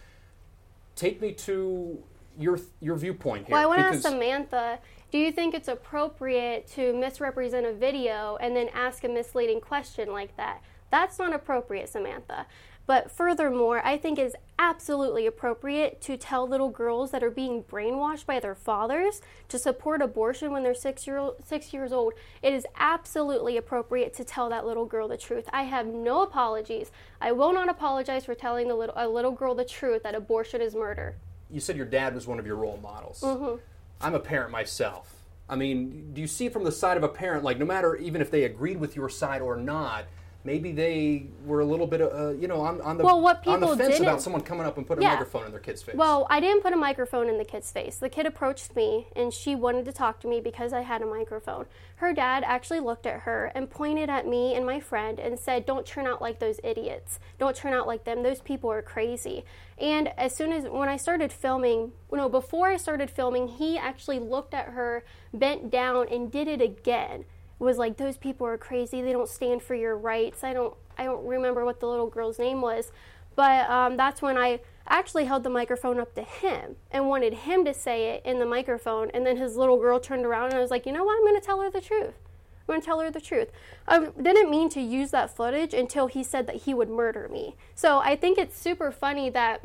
Take 0.96 1.20
me 1.20 1.32
to 1.32 2.02
your 2.40 2.58
your 2.80 2.96
viewpoint 2.96 3.46
here. 3.46 3.54
Well, 3.54 3.62
I 3.62 3.66
want 3.66 3.80
to 3.80 3.86
ask 3.86 4.00
Samantha 4.00 4.78
do 5.10 5.18
you 5.18 5.32
think 5.32 5.54
it's 5.54 5.66
appropriate 5.66 6.68
to 6.74 6.92
misrepresent 6.92 7.66
a 7.66 7.72
video 7.72 8.38
and 8.40 8.54
then 8.54 8.68
ask 8.72 9.02
a 9.02 9.08
misleading 9.08 9.60
question 9.60 10.12
like 10.12 10.36
that? 10.36 10.62
That's 10.90 11.18
not 11.18 11.34
appropriate, 11.34 11.88
Samantha. 11.88 12.46
But 12.86 13.10
furthermore, 13.10 13.84
I 13.84 13.96
think 13.96 14.18
it 14.18 14.26
is 14.26 14.36
absolutely 14.58 15.26
appropriate 15.26 16.00
to 16.02 16.16
tell 16.16 16.46
little 16.46 16.70
girls 16.70 17.10
that 17.10 17.22
are 17.22 17.30
being 17.30 17.62
brainwashed 17.64 18.26
by 18.26 18.40
their 18.40 18.54
fathers 18.54 19.20
to 19.48 19.58
support 19.58 20.00
abortion 20.00 20.52
when 20.52 20.62
they're 20.62 20.74
six, 20.74 21.06
year 21.06 21.18
old, 21.18 21.36
six 21.44 21.72
years 21.72 21.92
old. 21.92 22.14
It 22.42 22.52
is 22.52 22.66
absolutely 22.76 23.56
appropriate 23.56 24.14
to 24.14 24.24
tell 24.24 24.48
that 24.50 24.66
little 24.66 24.86
girl 24.86 25.08
the 25.08 25.16
truth. 25.16 25.48
I 25.52 25.64
have 25.64 25.86
no 25.86 26.22
apologies. 26.22 26.90
I 27.20 27.32
will 27.32 27.52
not 27.52 27.68
apologize 27.68 28.24
for 28.24 28.34
telling 28.34 28.68
the 28.68 28.74
little, 28.74 28.94
a 28.96 29.08
little 29.08 29.32
girl 29.32 29.54
the 29.54 29.64
truth 29.64 30.02
that 30.04 30.14
abortion 30.14 30.60
is 30.60 30.74
murder. 30.74 31.16
You 31.52 31.60
said 31.60 31.76
your 31.76 31.86
dad 31.86 32.14
was 32.14 32.26
one 32.26 32.38
of 32.38 32.46
your 32.46 32.56
role 32.56 32.78
models. 32.82 33.20
Mm-hmm. 33.20 33.56
I'm 34.00 34.14
a 34.14 34.20
parent 34.20 34.50
myself. 34.50 35.14
I 35.48 35.56
mean, 35.56 36.12
do 36.14 36.20
you 36.20 36.26
see 36.26 36.48
from 36.48 36.64
the 36.64 36.72
side 36.72 36.96
of 36.96 37.02
a 37.02 37.08
parent, 37.08 37.42
like 37.42 37.58
no 37.58 37.66
matter 37.66 37.96
even 37.96 38.20
if 38.20 38.30
they 38.30 38.44
agreed 38.44 38.78
with 38.78 38.94
your 38.94 39.08
side 39.08 39.42
or 39.42 39.56
not, 39.56 40.04
maybe 40.44 40.72
they 40.72 41.26
were 41.44 41.60
a 41.60 41.64
little 41.64 41.86
bit, 41.86 42.00
uh, 42.00 42.30
you 42.30 42.48
know, 42.48 42.60
on, 42.60 42.80
on 42.80 42.96
the 42.96 43.04
Well, 43.04 43.20
what 43.20 43.46
on 43.46 43.60
the 43.60 43.76
fence 43.76 44.00
about 44.00 44.22
someone 44.22 44.42
coming 44.42 44.66
up 44.66 44.76
and 44.78 44.86
putting 44.86 45.02
Yeah. 45.02 45.10
a 45.10 45.16
microphone 45.16 45.46
in 45.46 45.50
their 45.50 45.60
kid's 45.60 45.82
face. 45.82 45.94
Well, 45.94 46.26
I 46.30 46.40
didn't 46.40 46.62
put 46.62 46.72
a 46.72 46.76
microphone 46.76 47.28
in 47.28 47.38
the 47.38 47.44
kid's 47.44 47.70
face. 47.70 47.98
The 47.98 48.08
kid 48.08 48.26
approached 48.26 48.74
me 48.74 49.08
and 49.14 49.32
she 49.32 49.54
wanted 49.54 49.84
to 49.84 49.92
talk 49.92 50.20
to 50.20 50.28
me 50.28 50.40
because 50.40 50.72
I 50.72 50.80
had 50.82 51.02
a 51.02 51.06
microphone. 51.06 51.66
Her 51.96 52.14
dad 52.14 52.42
actually 52.46 52.80
looked 52.80 53.06
at 53.06 53.20
her 53.20 53.52
and 53.54 53.68
pointed 53.68 54.08
at 54.08 54.26
me 54.26 54.54
and 54.54 54.64
my 54.64 54.80
friend 54.80 55.18
and 55.18 55.38
said, 55.38 55.66
Don't 55.66 55.84
turn 55.84 56.06
out 56.06 56.22
like 56.22 56.38
those 56.38 56.58
idiots. 56.64 57.18
Don't 57.38 57.54
turn 57.54 57.74
out 57.74 57.86
like 57.86 58.04
them. 58.04 58.22
Those 58.22 58.40
people 58.40 58.70
are 58.72 58.82
crazy. 58.82 59.44
And 59.76 60.08
as 60.18 60.34
soon 60.34 60.52
as 60.52 60.64
when 60.64 60.88
I 60.88 60.96
started 60.96 61.32
filming, 61.32 61.92
you 62.10 62.16
know, 62.16 62.28
before 62.28 62.68
I 62.68 62.76
started 62.76 63.10
filming, 63.10 63.48
he 63.48 63.76
actually 63.78 64.18
looked 64.18 64.54
at 64.54 64.66
her, 64.66 65.04
bent 65.32 65.70
down, 65.70 66.06
and 66.10 66.30
did 66.30 66.48
it 66.48 66.60
again. 66.60 67.24
Was 67.60 67.78
like, 67.78 67.96
Those 67.96 68.16
people 68.16 68.46
are 68.46 68.58
crazy. 68.58 69.00
They 69.00 69.12
don't 69.12 69.28
stand 69.28 69.62
for 69.62 69.76
your 69.76 69.96
rights. 69.96 70.42
I 70.42 70.52
don't 70.52 70.74
I 70.98 71.04
don't 71.04 71.24
remember 71.24 71.64
what 71.64 71.80
the 71.80 71.86
little 71.86 72.08
girl's 72.08 72.38
name 72.38 72.60
was. 72.60 72.90
But 73.36 73.70
um, 73.70 73.96
that's 73.96 74.20
when 74.20 74.36
I 74.36 74.60
actually 74.86 75.24
held 75.24 75.44
the 75.44 75.50
microphone 75.50 75.98
up 75.98 76.14
to 76.14 76.22
him 76.22 76.76
and 76.90 77.08
wanted 77.08 77.32
him 77.32 77.64
to 77.64 77.72
say 77.72 78.10
it 78.10 78.22
in 78.26 78.38
the 78.38 78.46
microphone. 78.46 79.10
And 79.14 79.24
then 79.24 79.36
his 79.36 79.56
little 79.56 79.78
girl 79.78 80.00
turned 80.00 80.26
around 80.26 80.46
and 80.46 80.54
I 80.54 80.60
was 80.60 80.70
like, 80.70 80.84
you 80.84 80.92
know 80.92 81.04
what? 81.04 81.16
I'm 81.16 81.24
going 81.24 81.40
to 81.40 81.46
tell 81.46 81.60
her 81.60 81.70
the 81.70 81.80
truth. 81.80 82.14
I'm 82.60 82.66
going 82.66 82.80
to 82.80 82.86
tell 82.86 83.00
her 83.00 83.10
the 83.10 83.20
truth. 83.20 83.48
I 83.88 84.08
didn't 84.20 84.50
mean 84.50 84.68
to 84.70 84.80
use 84.80 85.10
that 85.12 85.34
footage 85.34 85.72
until 85.72 86.06
he 86.06 86.22
said 86.22 86.46
that 86.48 86.56
he 86.56 86.74
would 86.74 86.90
murder 86.90 87.28
me. 87.32 87.56
So 87.74 87.98
I 87.98 88.16
think 88.16 88.36
it's 88.36 88.58
super 88.58 88.90
funny 88.90 89.30
that 89.30 89.64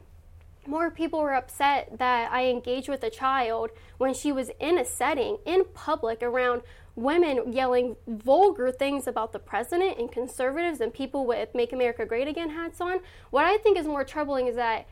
more 0.67 0.89
people 0.89 1.19
were 1.19 1.35
upset 1.35 1.97
that 1.99 2.31
I 2.31 2.45
engaged 2.45 2.89
with 2.89 3.03
a 3.03 3.09
child 3.09 3.71
when 3.97 4.13
she 4.13 4.31
was 4.31 4.51
in 4.59 4.77
a 4.77 4.85
setting 4.85 5.37
in 5.45 5.65
public 5.73 6.23
around 6.23 6.61
women 6.95 7.51
yelling 7.51 7.95
vulgar 8.07 8.71
things 8.71 9.07
about 9.07 9.33
the 9.33 9.39
president 9.39 9.97
and 9.97 10.11
conservatives 10.11 10.79
and 10.79 10.93
people 10.93 11.25
with 11.25 11.53
Make 11.53 11.73
America 11.73 12.05
Great 12.05 12.27
Again 12.27 12.49
hats 12.49 12.79
on. 12.79 12.99
What 13.31 13.45
I 13.45 13.57
think 13.57 13.77
is 13.77 13.85
more 13.85 14.03
troubling 14.03 14.47
is 14.47 14.55
that 14.55 14.87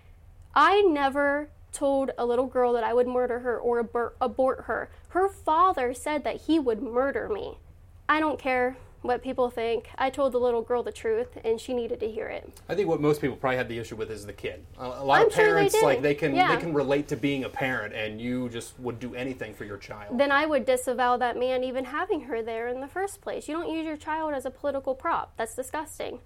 I 0.53 0.81
never 0.81 1.49
told 1.71 2.11
a 2.17 2.25
little 2.25 2.45
girl 2.45 2.73
that 2.73 2.83
I 2.83 2.93
would 2.93 3.07
murder 3.07 3.39
her 3.39 3.57
or 3.57 3.79
abort, 3.79 4.15
abort 4.21 4.65
her. 4.65 4.91
Her 5.09 5.27
father 5.27 5.93
said 5.93 6.23
that 6.23 6.41
he 6.41 6.59
would 6.59 6.81
murder 6.81 7.27
me. 7.29 7.57
I 8.07 8.19
don't 8.19 8.39
care 8.39 8.77
what 9.03 9.21
people 9.21 9.49
think. 9.49 9.89
I 9.97 10.09
told 10.09 10.31
the 10.33 10.39
little 10.39 10.61
girl 10.61 10.81
the 10.81 10.91
truth 10.91 11.37
and 11.43 11.59
she 11.59 11.73
needed 11.73 11.99
to 11.99 12.09
hear 12.09 12.27
it. 12.27 12.49
I 12.69 12.75
think 12.75 12.87
what 12.87 13.01
most 13.01 13.21
people 13.21 13.35
probably 13.35 13.57
had 13.57 13.67
the 13.67 13.77
issue 13.77 13.95
with 13.95 14.09
is 14.09 14.25
the 14.25 14.33
kid. 14.33 14.65
A, 14.79 14.85
a 14.85 15.03
lot 15.03 15.21
I'm 15.21 15.27
of 15.27 15.33
sure 15.33 15.45
they 15.45 15.51
parents 15.51 15.75
like 15.83 16.01
they 16.01 16.15
can 16.15 16.33
Yeah. 16.35 16.55
they 16.55 16.61
can 16.61 16.73
relate 16.73 17.07
to 17.09 17.17
being 17.17 17.43
a 17.43 17.49
parent, 17.49 17.93
and 17.93 18.19
you 18.19 18.49
just 18.49 18.79
would 18.79 18.99
do 18.99 19.13
anything 19.13 19.53
for 19.53 19.65
your 19.65 19.77
child. 19.77 20.17
then 20.17 20.31
I 20.31 20.45
would 20.45 20.65
disavow 20.65 21.17
that 21.17 21.37
man 21.37 21.63
even 21.63 21.85
having 21.85 22.21
her 22.21 22.41
there 22.41 22.69
in 22.69 22.79
the 22.81 22.87
first 22.87 23.21
place. 23.21 23.47
You 23.47 23.55
don't 23.55 23.69
use 23.69 23.85
your 23.85 23.97
child 23.97 24.33
as 24.33 24.45
a 24.45 24.49
political 24.51 24.95
prop. 24.95 25.33
That's 25.37 25.53
disgusting. 25.55 26.19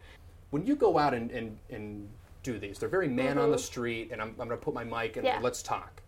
when 0.51 0.65
you 0.65 0.75
go 0.75 0.97
out 0.97 1.13
and, 1.13 1.29
and, 1.31 1.57
and 1.69 2.07
do 2.43 2.57
these, 2.59 2.77
they're 2.79 2.87
very 2.87 3.09
man 3.09 3.37
on 3.37 3.51
the 3.51 3.57
street, 3.57 4.09
and 4.11 4.21
I'm, 4.21 4.29
I'm 4.39 4.47
going 4.47 4.51
to 4.51 4.55
put 4.57 4.73
my 4.73 4.83
mic 4.83 5.17
and 5.17 5.25
Mm-hmm. 5.25 5.37
Yeah. 5.37 5.39
let's 5.41 5.61
talk. 5.61 6.01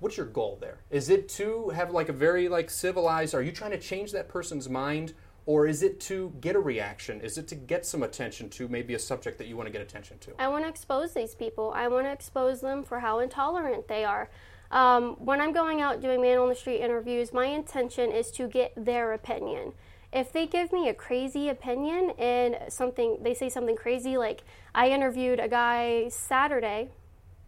What's 0.00 0.18
your 0.18 0.26
goal 0.26 0.58
there? 0.60 0.76
Is 0.90 1.08
it 1.08 1.26
to 1.30 1.70
have 1.70 1.90
like 1.90 2.10
a 2.10 2.12
very 2.12 2.48
like 2.50 2.68
civilized? 2.68 3.34
Are 3.34 3.40
you 3.40 3.50
trying 3.52 3.70
to 3.70 3.78
change 3.78 4.12
that 4.12 4.28
person's 4.28 4.68
mind, 4.68 5.14
or 5.46 5.66
is 5.68 5.84
it 5.84 6.00
to 6.00 6.32
get 6.40 6.56
a 6.56 6.60
reaction? 6.60 7.20
Is 7.20 7.38
it 7.38 7.46
to 7.48 7.54
get 7.54 7.86
some 7.86 8.02
attention 8.02 8.50
to 8.50 8.66
maybe 8.68 8.94
a 8.94 8.98
subject 8.98 9.38
that 9.38 9.46
you 9.46 9.56
want 9.56 9.68
to 9.68 9.72
get 9.72 9.80
attention 9.80 10.18
to? 10.18 10.32
I 10.40 10.48
want 10.48 10.64
to 10.64 10.68
expose 10.68 11.14
these 11.14 11.36
people. 11.36 11.72
I 11.74 11.86
want 11.86 12.06
to 12.06 12.12
expose 12.12 12.60
them 12.60 12.82
for 12.82 12.98
how 12.98 13.20
intolerant 13.20 13.86
they 13.86 14.04
are. 14.04 14.28
Um, 14.72 15.14
when 15.24 15.40
I'm 15.40 15.52
going 15.52 15.80
out 15.80 16.02
doing 16.02 16.20
man 16.20 16.38
on 16.38 16.48
the 16.48 16.56
street 16.56 16.80
interviews, 16.80 17.32
my 17.32 17.46
intention 17.46 18.10
is 18.10 18.32
to 18.32 18.48
get 18.48 18.72
their 18.76 19.12
opinion. 19.12 19.72
If 20.12 20.32
they 20.32 20.46
give 20.48 20.72
me 20.72 20.88
a 20.88 20.94
crazy 20.94 21.48
opinion 21.48 22.10
and 22.18 22.56
something, 22.68 23.18
they 23.22 23.34
say 23.34 23.48
something 23.48 23.76
crazy, 23.76 24.16
like 24.16 24.42
I 24.74 24.88
interviewed 24.88 25.38
a 25.38 25.48
guy 25.48 26.08
Saturday, 26.08 26.90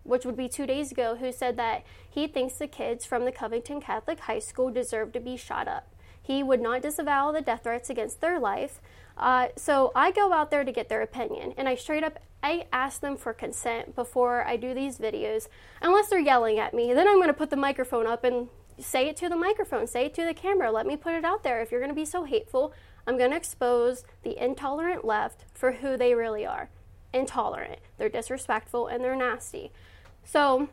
which 0.05 0.25
would 0.25 0.37
be 0.37 0.49
two 0.49 0.67
days 0.67 0.93
ago, 0.93 1.17
who 1.17 1.33
said 1.33 1.57
that 1.57 1.85
he 2.09 2.29
thinks 2.29 2.55
the 2.55 2.69
kids 2.69 3.05
from 3.05 3.25
the 3.25 3.33
Covington 3.33 3.81
Catholic 3.81 4.21
High 4.21 4.39
School 4.39 4.71
deserve 4.71 5.13
to 5.13 5.21
be 5.21 5.37
shot 5.37 5.67
up. 5.67 5.93
He 6.29 6.43
would 6.43 6.61
not 6.61 6.83
disavow 6.83 7.33
the 7.33 7.41
death 7.41 7.63
threats 7.63 7.89
against 7.89 8.21
their 8.21 8.39
life. 8.39 8.83
Uh, 9.17 9.49
so 9.57 9.91
I 9.97 10.13
go 10.13 10.31
out 10.35 10.51
there 10.51 10.63
to 10.63 10.71
get 10.71 10.91
their 10.91 11.01
opinion, 11.01 11.55
and 11.57 11.67
I 11.67 11.75
straight 11.75 12.05
up 12.05 12.19
I 12.43 12.67
ask 12.71 13.01
them 13.01 13.17
for 13.17 13.33
consent 13.33 13.97
before 13.97 14.47
I 14.47 14.59
do 14.59 14.75
these 14.75 14.99
videos, 14.99 15.49
unless 15.81 16.09
they're 16.09 16.21
yelling 16.21 16.59
at 16.59 16.75
me. 16.75 16.93
Then 16.93 17.09
I'm 17.09 17.17
going 17.17 17.29
to 17.29 17.33
put 17.33 17.49
the 17.49 17.57
microphone 17.57 18.07
up 18.07 18.25
and 18.25 18.49
say 18.79 19.09
it 19.09 19.17
to 19.17 19.31
the 19.31 19.37
microphone, 19.37 19.87
say 19.87 20.05
it 20.05 20.15
to 20.15 20.25
the 20.27 20.35
camera. 20.35 20.71
Let 20.71 20.87
me 20.87 20.99
put 20.99 21.15
it 21.15 21.25
out 21.25 21.43
there. 21.43 21.63
If 21.63 21.73
you're 21.73 21.81
going 21.81 21.91
to 21.91 21.97
be 21.97 22.05
so 22.05 22.25
hateful, 22.25 22.75
I'm 23.07 23.17
going 23.17 23.31
to 23.31 23.37
expose 23.39 24.05
the 24.23 24.37
intolerant 24.41 25.03
left 25.03 25.47
for 25.55 25.73
who 25.73 25.97
they 25.97 26.15
really 26.15 26.45
are. 26.45 26.69
Intolerant. 27.15 27.81
They're 27.97 28.11
disrespectful 28.11 28.87
and 28.87 29.03
they're 29.03 29.17
nasty. 29.17 29.73
So 30.25 30.69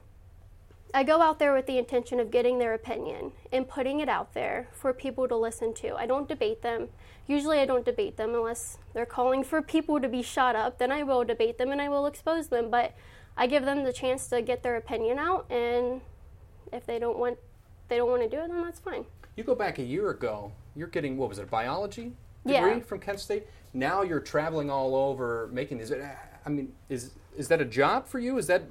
I 0.95 1.03
go 1.03 1.21
out 1.21 1.39
there 1.39 1.53
with 1.53 1.65
the 1.65 1.77
intention 1.77 2.21
of 2.21 2.31
getting 2.31 2.57
their 2.57 2.73
opinion 2.73 3.33
and 3.51 3.67
putting 3.67 3.99
it 3.99 4.07
out 4.07 4.33
there 4.33 4.69
for 4.71 4.93
people 4.93 5.27
to 5.27 5.35
listen 5.35 5.73
to. 5.73 5.93
I 5.93 6.05
don't 6.05 6.25
debate 6.25 6.61
them. 6.61 6.87
Usually, 7.27 7.59
I 7.59 7.65
don't 7.65 7.83
debate 7.83 8.15
them 8.15 8.33
unless 8.33 8.77
they're 8.93 9.05
calling 9.05 9.43
for 9.43 9.61
people 9.61 9.99
to 9.99 10.07
be 10.07 10.21
shot 10.21 10.55
up. 10.55 10.77
Then 10.77 10.93
I 10.93 11.03
will 11.03 11.25
debate 11.25 11.57
them 11.57 11.71
and 11.73 11.81
I 11.81 11.89
will 11.89 12.05
expose 12.05 12.47
them. 12.47 12.69
But 12.69 12.93
I 13.35 13.45
give 13.45 13.65
them 13.65 13.83
the 13.83 13.91
chance 13.91 14.27
to 14.29 14.41
get 14.41 14.63
their 14.63 14.77
opinion 14.77 15.19
out, 15.19 15.51
and 15.51 15.99
if 16.71 16.85
they 16.85 16.97
don't 16.97 17.17
want, 17.17 17.37
they 17.89 17.97
don't 17.97 18.09
want 18.09 18.23
to 18.23 18.29
do 18.29 18.41
it, 18.41 18.47
then 18.47 18.63
that's 18.63 18.79
fine. 18.79 19.03
You 19.35 19.43
go 19.43 19.53
back 19.53 19.79
a 19.79 19.83
year 19.83 20.11
ago. 20.11 20.53
You're 20.77 20.87
getting 20.87 21.17
what 21.17 21.27
was 21.27 21.39
it, 21.39 21.43
a 21.43 21.47
biology 21.47 22.13
Yeah. 22.45 22.65
degree 22.65 22.79
from 22.79 22.99
Kent 22.99 23.19
State? 23.19 23.47
Now 23.73 24.01
you're 24.01 24.21
traveling 24.21 24.69
all 24.69 24.95
over 24.95 25.49
making 25.51 25.79
these. 25.79 25.91
I 25.91 26.49
mean, 26.49 26.71
is 26.87 27.11
is 27.35 27.49
that 27.49 27.59
a 27.59 27.65
job 27.65 28.07
for 28.07 28.19
you? 28.19 28.37
Is 28.37 28.47
that 28.47 28.61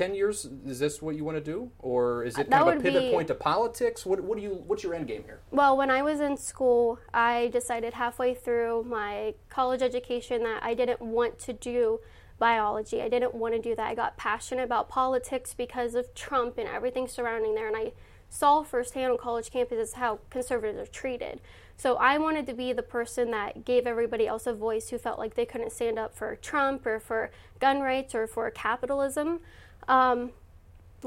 ten 0.00 0.14
years? 0.14 0.48
Is 0.66 0.78
this 0.78 1.02
what 1.02 1.14
you 1.14 1.24
want 1.24 1.36
to 1.36 1.44
do, 1.44 1.70
or 1.78 2.24
is 2.24 2.38
it 2.38 2.48
That 2.48 2.64
kind 2.64 2.76
of 2.76 2.80
a 2.80 2.82
pivot 2.82 3.02
be- 3.02 3.10
point 3.10 3.28
to 3.28 3.34
politics? 3.34 4.06
What 4.06 4.20
what 4.24 4.36
do 4.38 4.42
you? 4.42 4.54
What's 4.66 4.82
your 4.82 4.94
end 4.94 5.06
game 5.06 5.24
here? 5.24 5.40
Well, 5.50 5.76
when 5.76 5.90
I 5.90 6.02
was 6.02 6.20
in 6.20 6.36
school, 6.36 6.98
I 7.12 7.48
decided 7.52 7.94
halfway 7.94 8.34
through 8.34 8.84
my 8.84 9.34
college 9.48 9.82
education 9.82 10.42
that 10.44 10.62
I 10.62 10.72
didn't 10.74 11.02
want 11.02 11.38
to 11.40 11.52
do 11.52 12.00
biology. 12.38 13.02
I 13.02 13.08
didn't 13.08 13.34
want 13.34 13.54
to 13.54 13.60
do 13.60 13.76
that. 13.76 13.86
I 13.86 13.94
got 13.94 14.16
passionate 14.16 14.64
about 14.64 14.88
politics 14.88 15.52
because 15.54 15.94
of 15.94 16.14
Trump 16.14 16.56
and 16.56 16.66
everything 16.66 17.06
surrounding 17.06 17.54
there, 17.54 17.68
and 17.68 17.76
I 17.76 17.92
saw 18.30 18.62
firsthand 18.62 19.12
on 19.12 19.18
college 19.18 19.50
campuses 19.50 19.94
how 19.94 20.20
conservatives 20.30 20.78
are 20.78 20.90
treated. 20.90 21.40
So 21.76 21.96
I 21.96 22.16
wanted 22.18 22.46
to 22.46 22.54
be 22.54 22.72
the 22.72 22.82
person 22.82 23.30
that 23.32 23.64
gave 23.64 23.86
everybody 23.86 24.26
else 24.26 24.46
a 24.46 24.52
voice 24.52 24.90
who 24.90 24.98
felt 24.98 25.18
like 25.18 25.34
they 25.34 25.46
couldn't 25.46 25.72
stand 25.72 25.98
up 25.98 26.14
for 26.14 26.36
Trump 26.36 26.86
or 26.86 27.00
for 27.00 27.30
gun 27.58 27.80
rights 27.80 28.14
or 28.14 28.26
for 28.26 28.50
capitalism. 28.50 29.40
Um, 29.88 30.30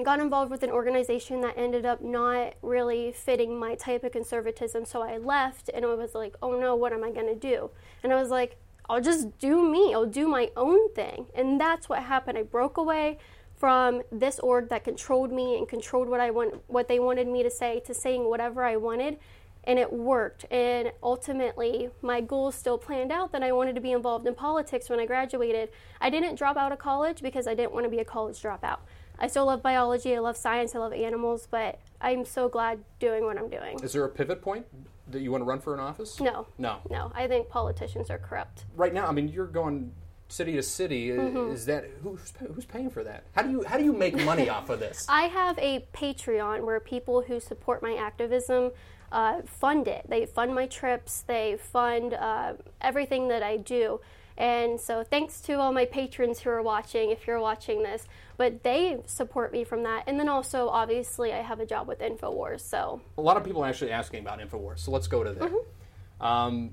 got 0.01 0.19
involved 0.19 0.49
with 0.49 0.63
an 0.63 0.71
organization 0.71 1.41
that 1.41 1.55
ended 1.55 1.85
up 1.85 2.01
not 2.01 2.55
really 2.63 3.11
fitting 3.11 3.59
my 3.59 3.75
type 3.75 4.03
of 4.03 4.11
conservatism. 4.11 4.85
So 4.85 5.03
I 5.03 5.17
left 5.17 5.69
and 5.71 5.85
I 5.85 5.93
was 5.93 6.15
like, 6.15 6.35
oh 6.41 6.59
no, 6.59 6.75
what 6.75 6.93
am 6.93 7.03
I 7.03 7.11
going 7.11 7.27
to 7.27 7.35
do? 7.35 7.69
And 8.01 8.11
I 8.11 8.19
was 8.19 8.29
like, 8.29 8.57
I'll 8.89 9.01
just 9.01 9.37
do 9.37 9.69
me, 9.69 9.93
I'll 9.93 10.05
do 10.05 10.27
my 10.27 10.49
own 10.57 10.91
thing. 10.93 11.27
And 11.35 11.59
that's 11.59 11.87
what 11.87 12.03
happened. 12.03 12.37
I 12.37 12.43
broke 12.43 12.77
away 12.77 13.19
from 13.55 14.01
this 14.11 14.39
org 14.39 14.69
that 14.69 14.83
controlled 14.83 15.31
me 15.31 15.57
and 15.57 15.67
controlled 15.69 16.09
what 16.09 16.19
I 16.19 16.31
want 16.31 16.55
what 16.67 16.87
they 16.87 16.99
wanted 16.99 17.27
me 17.27 17.43
to 17.43 17.49
say 17.49 17.79
to 17.85 17.93
saying 17.93 18.27
whatever 18.27 18.63
I 18.63 18.75
wanted 18.75 19.19
and 19.65 19.79
it 19.79 19.91
worked 19.91 20.45
and 20.51 20.91
ultimately 21.01 21.89
my 22.01 22.21
goals 22.21 22.55
still 22.55 22.77
planned 22.77 23.11
out 23.11 23.31
that 23.31 23.43
I 23.43 23.51
wanted 23.51 23.75
to 23.75 23.81
be 23.81 23.91
involved 23.91 24.27
in 24.27 24.35
politics 24.35 24.89
when 24.89 24.99
I 24.99 25.05
graduated. 25.05 25.69
I 26.01 26.09
didn't 26.09 26.35
drop 26.35 26.57
out 26.57 26.71
of 26.71 26.79
college 26.79 27.21
because 27.21 27.47
I 27.47 27.53
didn't 27.55 27.73
want 27.73 27.85
to 27.85 27.89
be 27.89 27.99
a 27.99 28.05
college 28.05 28.41
dropout. 28.41 28.79
I 29.19 29.27
still 29.27 29.45
love 29.45 29.61
biology, 29.61 30.15
I 30.15 30.19
love 30.19 30.35
science, 30.35 30.75
I 30.75 30.79
love 30.79 30.91
animals, 30.91 31.47
but 31.49 31.79
I'm 32.01 32.25
so 32.25 32.49
glad 32.49 32.83
doing 32.99 33.23
what 33.23 33.37
I'm 33.37 33.49
doing. 33.49 33.79
Is 33.81 33.93
there 33.93 34.03
a 34.03 34.09
pivot 34.09 34.41
point 34.41 34.65
that 35.09 35.21
you 35.21 35.31
want 35.31 35.41
to 35.41 35.45
run 35.45 35.59
for 35.59 35.73
an 35.73 35.79
office? 35.79 36.19
No. 36.19 36.47
No. 36.57 36.79
No, 36.89 37.11
I 37.13 37.27
think 37.27 37.47
politicians 37.47 38.09
are 38.09 38.17
corrupt. 38.17 38.65
Right 38.75 38.93
now, 38.93 39.05
I 39.07 39.11
mean, 39.11 39.27
you're 39.27 39.45
going 39.45 39.91
city 40.33 40.53
to 40.53 40.63
city. 40.63 41.09
Mm-hmm. 41.09 41.53
Is 41.53 41.65
that 41.67 41.85
who's 42.01 42.33
who's 42.53 42.65
paying 42.65 42.89
for 42.89 43.03
that? 43.03 43.23
How 43.35 43.43
do 43.43 43.51
you 43.51 43.63
how 43.63 43.77
do 43.77 43.83
you 43.83 43.93
make 43.93 44.15
money 44.25 44.49
off 44.49 44.69
of 44.69 44.79
this? 44.79 45.05
I 45.09 45.23
have 45.23 45.57
a 45.59 45.85
Patreon 45.93 46.65
where 46.65 46.79
people 46.79 47.21
who 47.21 47.39
support 47.39 47.81
my 47.81 47.95
activism 47.95 48.71
uh, 49.13 49.41
fund 49.45 49.87
it. 49.87 50.05
They 50.09 50.25
fund 50.25 50.53
my 50.53 50.65
trips, 50.65 51.21
they 51.21 51.57
fund 51.57 52.13
uh, 52.15 52.53
everything 52.81 53.29
that 53.29 53.43
I 53.43 53.57
do. 53.57 54.01
And 54.35 54.81
so, 54.81 55.03
thanks 55.03 55.39
to 55.41 55.59
all 55.59 55.71
my 55.71 55.85
patrons 55.85 56.39
who 56.39 56.49
are 56.49 56.63
watching, 56.63 57.11
if 57.11 57.27
you're 57.27 57.39
watching 57.39 57.83
this, 57.83 58.07
but 58.35 58.63
they 58.63 58.97
support 59.05 59.53
me 59.53 59.63
from 59.63 59.83
that. 59.83 60.05
And 60.07 60.19
then 60.19 60.27
also, 60.27 60.67
obviously, 60.69 61.31
I 61.31 61.43
have 61.43 61.59
a 61.59 61.67
job 61.67 61.87
with 61.87 61.99
InfoWars. 61.99 62.61
So, 62.61 62.99
A 63.19 63.21
lot 63.21 63.37
of 63.37 63.43
people 63.43 63.63
are 63.63 63.67
actually 63.69 63.91
asking 63.91 64.21
about 64.21 64.39
Infowars, 64.39 64.79
so 64.79 64.89
let's 64.89 65.07
go 65.07 65.23
to 65.23 65.31
that. 65.33 65.43
Mm-hmm. 65.51 66.25
Um, 66.25 66.71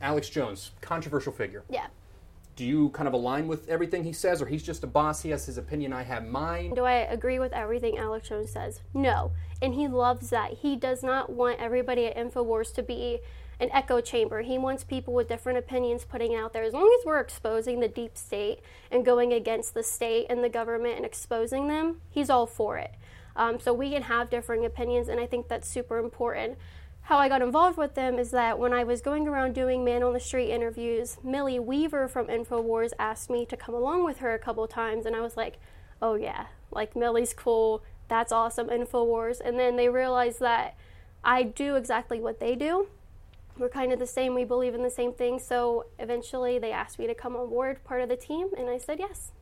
Alex 0.00 0.30
Jones, 0.30 0.70
controversial 0.80 1.32
figure. 1.32 1.62
yeah. 1.68 1.86
Do 2.54 2.64
you 2.64 2.90
kind 2.90 3.08
of 3.08 3.14
align 3.14 3.48
with 3.48 3.68
everything 3.68 4.04
he 4.04 4.12
says, 4.12 4.42
or 4.42 4.46
he's 4.46 4.62
just 4.62 4.84
a 4.84 4.86
boss? 4.86 5.22
He 5.22 5.30
has 5.30 5.46
his 5.46 5.56
opinion. 5.56 5.92
I 5.92 6.02
have 6.02 6.26
mine. 6.26 6.74
Do 6.74 6.84
I 6.84 6.96
agree 6.96 7.38
with 7.38 7.52
everything 7.52 7.96
Alex 7.96 8.28
Jones 8.28 8.50
says? 8.50 8.80
No. 8.92 9.32
And 9.62 9.74
he 9.74 9.88
loves 9.88 10.30
that. 10.30 10.54
He 10.54 10.76
does 10.76 11.02
not 11.02 11.30
want 11.30 11.60
everybody 11.60 12.06
at 12.06 12.16
InfoWars 12.16 12.74
to 12.74 12.82
be 12.82 13.20
an 13.58 13.70
echo 13.72 14.00
chamber. 14.00 14.42
He 14.42 14.58
wants 14.58 14.84
people 14.84 15.14
with 15.14 15.28
different 15.28 15.58
opinions 15.58 16.04
putting 16.04 16.34
out 16.34 16.52
there. 16.52 16.64
As 16.64 16.74
long 16.74 16.94
as 16.98 17.06
we're 17.06 17.20
exposing 17.20 17.80
the 17.80 17.88
deep 17.88 18.18
state 18.18 18.60
and 18.90 19.04
going 19.04 19.32
against 19.32 19.72
the 19.72 19.82
state 19.82 20.26
and 20.28 20.42
the 20.42 20.48
government 20.48 20.96
and 20.96 21.06
exposing 21.06 21.68
them, 21.68 22.00
he's 22.10 22.28
all 22.28 22.46
for 22.46 22.76
it. 22.76 22.92
Um, 23.36 23.58
so 23.60 23.72
we 23.72 23.90
can 23.90 24.02
have 24.02 24.28
differing 24.28 24.64
opinions, 24.64 25.08
and 25.08 25.18
I 25.18 25.26
think 25.26 25.48
that's 25.48 25.68
super 25.68 25.98
important. 25.98 26.58
How 27.02 27.18
I 27.18 27.28
got 27.28 27.42
involved 27.42 27.76
with 27.76 27.94
them 27.94 28.18
is 28.18 28.30
that 28.30 28.58
when 28.58 28.72
I 28.72 28.84
was 28.84 29.00
going 29.00 29.26
around 29.26 29.54
doing 29.54 29.84
man 29.84 30.02
on 30.02 30.12
the 30.12 30.20
street 30.20 30.50
interviews, 30.50 31.18
Millie 31.22 31.58
Weaver 31.58 32.06
from 32.08 32.26
InfoWars 32.28 32.92
asked 32.98 33.28
me 33.28 33.44
to 33.46 33.56
come 33.56 33.74
along 33.74 34.04
with 34.04 34.18
her 34.18 34.32
a 34.34 34.38
couple 34.38 34.66
times, 34.68 35.04
and 35.04 35.16
I 35.16 35.20
was 35.20 35.36
like, 35.36 35.58
oh 36.00 36.14
yeah, 36.14 36.46
like 36.70 36.94
Millie's 36.94 37.34
cool, 37.34 37.82
that's 38.08 38.30
awesome, 38.32 38.68
InfoWars. 38.68 39.40
And 39.40 39.58
then 39.58 39.76
they 39.76 39.88
realized 39.88 40.40
that 40.40 40.76
I 41.24 41.42
do 41.42 41.74
exactly 41.74 42.20
what 42.20 42.38
they 42.38 42.54
do. 42.54 42.86
We're 43.58 43.68
kind 43.68 43.92
of 43.92 43.98
the 43.98 44.06
same, 44.06 44.34
we 44.34 44.44
believe 44.44 44.74
in 44.74 44.82
the 44.82 44.90
same 44.90 45.12
thing. 45.12 45.38
So 45.40 45.86
eventually 45.98 46.58
they 46.58 46.70
asked 46.72 46.98
me 46.98 47.06
to 47.08 47.14
come 47.14 47.36
on 47.36 47.50
board, 47.50 47.82
part 47.84 48.00
of 48.00 48.08
the 48.08 48.16
team, 48.16 48.48
and 48.56 48.70
I 48.70 48.78
said 48.78 48.98
yes. 49.00 49.32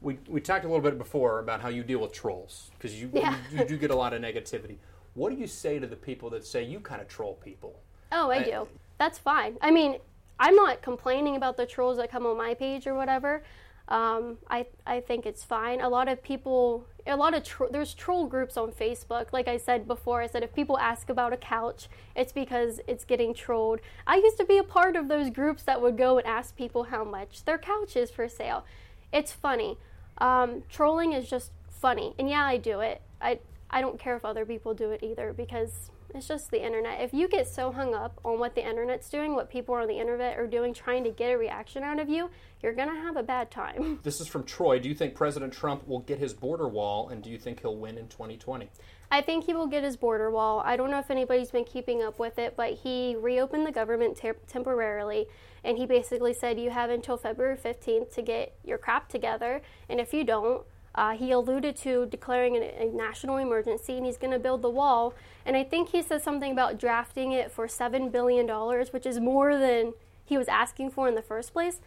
We, 0.00 0.18
we 0.28 0.40
talked 0.40 0.64
a 0.64 0.68
little 0.68 0.82
bit 0.82 0.98
before 0.98 1.40
about 1.40 1.60
how 1.60 1.68
you 1.68 1.82
deal 1.82 2.00
with 2.00 2.12
trolls 2.12 2.70
because 2.76 3.00
you, 3.00 3.10
Yeah. 3.12 3.36
you, 3.52 3.58
you 3.58 3.64
do 3.66 3.76
get 3.76 3.90
a 3.90 3.96
lot 3.96 4.12
of 4.14 4.22
negativity. 4.22 4.76
What 5.16 5.32
do 5.32 5.38
you 5.38 5.46
say 5.46 5.78
to 5.78 5.86
the 5.86 5.96
people 5.96 6.30
that 6.30 6.44
say 6.46 6.62
you 6.62 6.78
kind 6.78 7.00
of 7.00 7.08
troll 7.08 7.34
people? 7.42 7.80
Oh, 8.12 8.30
I 8.30 8.36
I- 8.36 8.42
do. 8.44 8.68
That's 8.98 9.18
fine. 9.18 9.56
I 9.60 9.70
mean, 9.70 9.96
I'm 10.38 10.54
not 10.54 10.82
complaining 10.82 11.36
about 11.36 11.56
the 11.56 11.66
trolls 11.66 11.96
that 11.96 12.10
come 12.10 12.24
on 12.26 12.36
my 12.36 12.54
page 12.54 12.86
or 12.86 12.94
whatever. 12.94 13.42
Um, 13.88 14.38
I 14.50 14.66
I 14.86 15.00
think 15.00 15.26
it's 15.26 15.44
fine. 15.44 15.80
A 15.80 15.88
lot 15.88 16.08
of 16.08 16.22
people, 16.22 16.86
a 17.06 17.16
lot 17.16 17.34
of 17.34 17.44
tro- 17.44 17.68
there's 17.70 17.94
troll 17.94 18.26
groups 18.26 18.56
on 18.56 18.72
Facebook. 18.72 19.32
Like 19.32 19.48
I 19.48 19.56
said 19.58 19.86
before, 19.86 20.20
I 20.22 20.26
said 20.26 20.42
if 20.42 20.52
people 20.54 20.76
ask 20.78 21.08
about 21.08 21.32
a 21.32 21.36
couch, 21.36 21.88
it's 22.16 22.32
because 22.32 22.80
it's 22.88 23.04
getting 23.04 23.32
trolled. 23.32 23.80
I 24.06 24.16
used 24.16 24.38
to 24.38 24.44
be 24.44 24.58
a 24.58 24.64
part 24.64 24.96
of 24.96 25.08
those 25.08 25.30
groups 25.30 25.62
that 25.64 25.80
would 25.80 25.96
go 25.96 26.18
and 26.18 26.26
ask 26.26 26.56
people 26.56 26.84
how 26.84 27.04
much 27.04 27.44
their 27.44 27.58
couch 27.58 27.96
is 27.96 28.10
for 28.10 28.28
sale. 28.28 28.64
It's 29.12 29.32
funny. 29.32 29.78
Um, 30.18 30.64
trolling 30.68 31.12
is 31.12 31.30
just 31.30 31.52
funny, 31.70 32.14
and 32.18 32.28
yeah, 32.28 32.44
I 32.44 32.56
do 32.56 32.80
it. 32.80 33.02
I 33.20 33.38
I 33.70 33.80
don't 33.80 33.98
care 33.98 34.16
if 34.16 34.24
other 34.24 34.46
people 34.46 34.74
do 34.74 34.90
it 34.90 35.02
either 35.02 35.32
because 35.32 35.90
it's 36.14 36.28
just 36.28 36.50
the 36.50 36.64
internet. 36.64 37.00
If 37.00 37.12
you 37.12 37.28
get 37.28 37.46
so 37.46 37.72
hung 37.72 37.94
up 37.94 38.20
on 38.24 38.38
what 38.38 38.54
the 38.54 38.66
internet's 38.66 39.10
doing, 39.10 39.34
what 39.34 39.50
people 39.50 39.74
on 39.74 39.88
the 39.88 39.98
internet 39.98 40.38
are 40.38 40.46
doing, 40.46 40.72
trying 40.72 41.04
to 41.04 41.10
get 41.10 41.32
a 41.32 41.38
reaction 41.38 41.82
out 41.82 41.98
of 41.98 42.08
you, 42.08 42.30
you're 42.62 42.72
gonna 42.72 42.94
have 42.94 43.16
a 43.16 43.22
bad 43.22 43.50
time. 43.50 44.00
This 44.06 44.20
is 44.20 44.28
from 44.28 44.44
Troy. 44.44 44.78
Do 44.78 44.88
you 44.88 44.94
think 44.94 45.14
President 45.14 45.52
Trump 45.52 45.86
will 45.86 46.00
get 46.00 46.18
his 46.18 46.32
border 46.32 46.68
wall, 46.68 47.08
and 47.08 47.22
do 47.22 47.28
you 47.28 47.38
think 47.38 47.60
he'll 47.60 47.76
win 47.76 47.98
in 47.98 48.08
2020? 48.08 48.70
I 49.10 49.20
think 49.20 49.44
he 49.44 49.54
will 49.54 49.66
get 49.66 49.82
his 49.84 49.96
border 49.96 50.30
wall. 50.30 50.62
I 50.64 50.76
don't 50.76 50.90
know 50.90 50.98
if 50.98 51.10
anybody's 51.10 51.50
been 51.50 51.64
keeping 51.64 52.02
up 52.02 52.18
with 52.18 52.38
it, 52.38 52.54
but 52.56 52.74
he 52.74 53.16
reopened 53.16 53.66
the 53.66 53.72
government 53.72 54.16
te- 54.16 54.32
temporarily, 54.46 55.26
and 55.64 55.76
he 55.76 55.86
basically 55.86 56.34
said 56.34 56.58
you 56.58 56.70
have 56.70 56.90
until 56.90 57.16
February 57.16 57.56
15th 57.56 58.14
to 58.14 58.22
get 58.22 58.54
your 58.64 58.78
crap 58.78 59.08
together, 59.08 59.60
and 59.88 60.00
if 60.00 60.12
you 60.12 60.24
don't, 60.24 60.64
uh, 60.96 61.16
he 61.16 61.30
alluded 61.30 61.76
to 61.76 62.06
declaring 62.06 62.56
an, 62.56 62.62
a 62.62 62.86
national 62.86 63.36
emergency, 63.36 63.96
and 63.96 64.06
he's 64.06 64.16
going 64.16 64.32
to 64.32 64.38
build 64.38 64.62
the 64.62 64.70
wall. 64.70 65.14
And 65.44 65.56
I 65.56 65.64
think 65.64 65.90
he 65.90 66.02
said 66.02 66.22
something 66.22 66.52
about 66.52 66.78
drafting 66.78 67.32
it 67.32 67.50
for 67.50 67.68
seven 67.68 68.08
billion 68.08 68.46
dollars, 68.46 68.92
which 68.92 69.06
is 69.06 69.20
more 69.20 69.56
than 69.56 69.92
he 70.24 70.38
was 70.38 70.48
asking 70.48 70.90
for 70.90 71.08
in 71.08 71.14
the 71.14 71.22
first 71.22 71.52
place. 71.52 71.80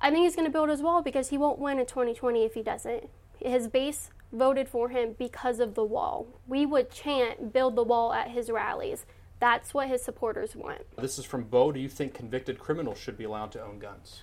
I 0.00 0.10
think 0.10 0.24
he's 0.24 0.36
going 0.36 0.46
to 0.46 0.52
build 0.52 0.68
his 0.68 0.82
wall 0.82 1.02
because 1.02 1.28
he 1.28 1.38
won't 1.38 1.58
win 1.58 1.78
in 1.78 1.86
2020 1.86 2.44
if 2.44 2.54
he 2.54 2.62
doesn't. 2.62 3.08
His 3.38 3.68
base 3.68 4.10
voted 4.32 4.68
for 4.68 4.88
him 4.88 5.14
because 5.18 5.60
of 5.60 5.74
the 5.74 5.84
wall. 5.84 6.26
We 6.46 6.66
would 6.66 6.90
chant 6.90 7.52
build 7.52 7.76
the 7.76 7.84
wall 7.84 8.12
at 8.12 8.30
his 8.30 8.50
rallies. 8.50 9.06
That's 9.38 9.74
what 9.74 9.88
his 9.88 10.02
supporters 10.02 10.56
want. 10.56 10.82
This 10.96 11.18
is 11.18 11.24
from 11.24 11.44
Bo. 11.44 11.72
Do 11.72 11.80
you 11.80 11.88
think 11.88 12.14
convicted 12.14 12.58
criminals 12.58 12.98
should 12.98 13.18
be 13.18 13.24
allowed 13.24 13.52
to 13.52 13.62
own 13.62 13.78
guns? 13.78 14.22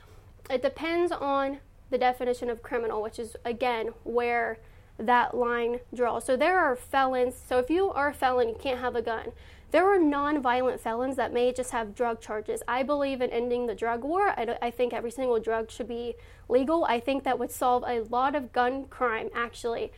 It 0.50 0.62
depends 0.62 1.12
on 1.12 1.60
the 1.90 1.98
definition 1.98 2.50
of 2.50 2.62
criminal, 2.62 3.02
which 3.02 3.20
is 3.20 3.36
again 3.46 3.90
where 4.04 4.60
that 4.98 5.36
line 5.36 5.80
draws. 5.94 6.26
So 6.26 6.38
there 6.38 6.60
are 6.60 6.76
felons. 6.76 7.36
So 7.48 7.58
if 7.60 7.70
you 7.70 7.92
are 7.92 8.10
a 8.10 8.14
felon, 8.14 8.50
you 8.50 8.56
can't 8.60 8.80
have 8.80 8.96
a 8.96 9.02
gun. 9.02 9.32
There 9.72 9.88
are 9.88 9.98
non-violent 9.98 10.80
felons 10.80 11.16
that 11.16 11.34
may 11.34 11.52
just 11.52 11.72
have 11.72 11.96
drug 11.96 12.22
charges. 12.22 12.62
I 12.68 12.84
believe 12.84 13.22
in 13.22 13.32
ending 13.32 13.66
the 13.66 13.74
drug 13.74 14.04
war. 14.04 14.30
I, 14.30 14.56
I 14.62 14.70
think 14.70 14.94
every 14.94 15.10
single 15.10 15.40
drug 15.40 15.72
should 15.72 15.88
be 15.88 16.14
legal. 16.48 16.86
I 16.86 17.00
think 17.00 17.24
that 17.24 17.40
would 17.40 17.52
solve 17.52 17.84
a 17.88 18.02
lot 18.02 18.36
of 18.36 18.54
gun 18.54 18.86
crime. 18.86 19.30
Actually, 19.34 19.92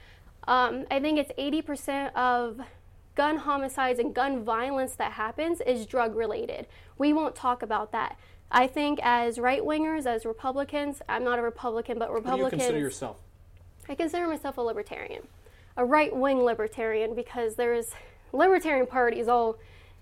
um, 0.47 0.85
I 0.89 1.01
think 1.01 1.19
it's 1.19 1.31
80% 1.37 2.13
of 2.13 2.61
gun 3.15 3.37
homicides 3.37 3.99
and 3.99 4.13
gun 4.13 4.45
violence 4.45 4.95
that 4.95 5.13
happens 5.13 5.59
is 5.61 5.85
drug 5.85 6.15
related. 6.15 6.67
We 6.97 7.11
won't 7.11 7.35
talk 7.35 7.61
about 7.61 7.91
that. 7.91 8.17
I 8.51 8.67
think 8.67 8.99
as 9.01 9.39
right 9.39 9.61
wingers, 9.61 10.05
as 10.05 10.25
Republicans, 10.25 11.01
I'm 11.09 11.23
not 11.23 11.39
a 11.39 11.41
Republican, 11.41 11.99
but 11.99 12.11
What 12.11 12.23
do 12.23 12.37
you 12.37 12.49
consider 12.49 12.79
yourself? 12.79 13.17
I 13.89 13.95
consider 13.95 14.27
myself 14.27 14.57
a 14.57 14.61
libertarian, 14.61 15.27
a 15.77 15.85
right 15.85 16.15
wing 16.15 16.43
libertarian, 16.43 17.15
because 17.15 17.55
there's 17.55 17.91
libertarian 18.31 18.87
parties 18.87 19.27
all. 19.27 19.57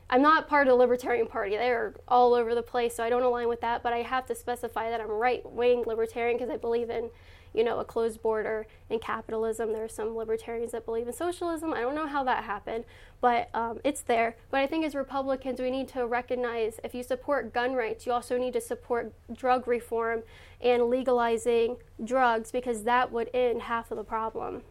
I'm 0.09 0.21
not 0.21 0.47
part 0.47 0.67
of 0.67 0.71
the 0.71 0.75
Libertarian 0.75 1.25
Party. 1.27 1.55
They're 1.55 1.95
all 2.07 2.33
over 2.33 2.53
the 2.53 2.61
place, 2.61 2.95
so 2.95 3.03
I 3.03 3.09
don't 3.09 3.23
align 3.23 3.47
with 3.47 3.61
that. 3.61 3.81
But 3.81 3.93
I 3.93 4.03
have 4.03 4.25
to 4.27 4.35
specify 4.35 4.89
that 4.89 5.01
I'm 5.01 5.09
right 5.09 5.41
wing 5.49 5.83
libertarian 5.87 6.37
because 6.37 6.51
I 6.51 6.57
believe 6.57 6.89
in, 6.89 7.09
you 7.53 7.63
know, 7.63 7.79
a 7.79 7.85
closed 7.85 8.21
border 8.21 8.65
and 8.89 9.01
capitalism. 9.01 9.73
There 9.73 9.83
are 9.83 9.89
some 9.89 10.15
libertarians 10.15 10.71
that 10.71 10.85
believe 10.85 11.07
in 11.07 11.13
socialism. 11.13 11.73
I 11.73 11.81
don't 11.81 11.95
know 11.95 12.07
how 12.07 12.23
that 12.23 12.43
happened, 12.43 12.85
but 13.21 13.49
um, 13.53 13.79
it's 13.83 14.01
there. 14.01 14.35
But 14.49 14.59
I 14.61 14.67
think 14.67 14.85
as 14.85 14.95
Republicans, 14.95 15.59
we 15.59 15.71
need 15.71 15.87
to 15.89 16.05
recognize 16.07 16.79
if 16.83 16.93
you 16.95 17.03
support 17.03 17.53
gun 17.53 17.73
rights, 17.73 18.05
you 18.05 18.11
also 18.11 18.37
need 18.37 18.53
to 18.53 18.61
support 18.61 19.13
drug 19.35 19.67
reform 19.67 20.23
and 20.61 20.89
legalizing 20.89 21.77
drugs 22.03 22.51
because 22.51 22.83
that 22.83 23.11
would 23.11 23.29
end 23.33 23.63
half 23.63 23.91
of 23.91 23.97
the 23.97 24.03
problem. 24.03 24.61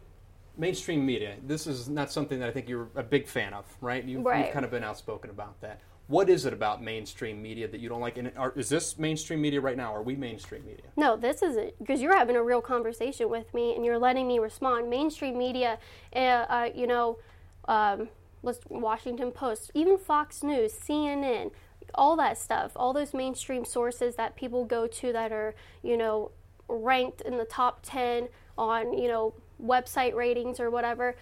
Mainstream 0.57 1.03
media. 1.05 1.35
This 1.47 1.65
is 1.65 1.89
not 1.89 2.11
something 2.11 2.39
that 2.39 2.47
I 2.49 2.51
think 2.51 2.69
you're 2.69 2.89
a 2.95 3.01
big 3.03 3.27
fan 3.27 3.53
of, 3.53 3.65
right? 3.81 4.03
You've, 4.03 4.23
Right. 4.23 4.45
you've 4.45 4.53
kind 4.53 4.65
of 4.65 4.71
been 4.71 4.83
outspoken 4.83 5.29
about 5.31 5.59
that. 5.61 5.79
What 6.07 6.29
is 6.29 6.45
it 6.45 6.53
about 6.53 6.83
mainstream 6.83 7.41
media 7.41 7.67
that 7.67 7.79
you 7.79 7.87
don't 7.87 8.01
like? 8.01 8.17
And 8.17 8.31
are, 8.37 8.53
is 8.57 8.69
this 8.69 8.97
mainstream 8.97 9.41
media 9.41 9.61
right 9.61 9.77
now? 9.77 9.95
Are 9.95 10.01
we 10.01 10.15
mainstream 10.15 10.65
media? 10.65 10.85
No, 10.97 11.15
this 11.15 11.41
isn't 11.41 11.79
because 11.79 12.01
you're 12.01 12.15
having 12.15 12.35
a 12.35 12.43
real 12.43 12.61
conversation 12.61 13.29
with 13.29 13.53
me 13.53 13.73
and 13.75 13.85
you're 13.85 13.97
letting 13.97 14.27
me 14.27 14.39
respond. 14.39 14.89
Mainstream 14.89 15.37
media, 15.37 15.79
uh, 16.13 16.19
uh, 16.19 16.69
you 16.75 16.87
know, 16.87 17.19
um, 17.67 18.09
Washington 18.69 19.31
Post, 19.31 19.71
even 19.73 19.97
Fox 19.97 20.43
News, 20.43 20.73
CNN, 20.73 21.51
all 21.95 22.17
that 22.17 22.37
stuff, 22.37 22.73
all 22.75 22.91
those 22.91 23.13
mainstream 23.13 23.63
sources 23.63 24.15
that 24.15 24.35
people 24.35 24.65
go 24.65 24.87
to 24.87 25.13
that 25.13 25.31
are, 25.31 25.55
you 25.81 25.95
know, 25.95 26.31
ranked 26.67 27.21
in 27.21 27.37
the 27.37 27.45
top 27.45 27.79
10 27.83 28.27
on, 28.57 28.97
you 28.97 29.07
know, 29.07 29.33
website 29.63 30.13
ratings 30.13 30.59
or 30.59 30.69
whatever. 30.69 31.15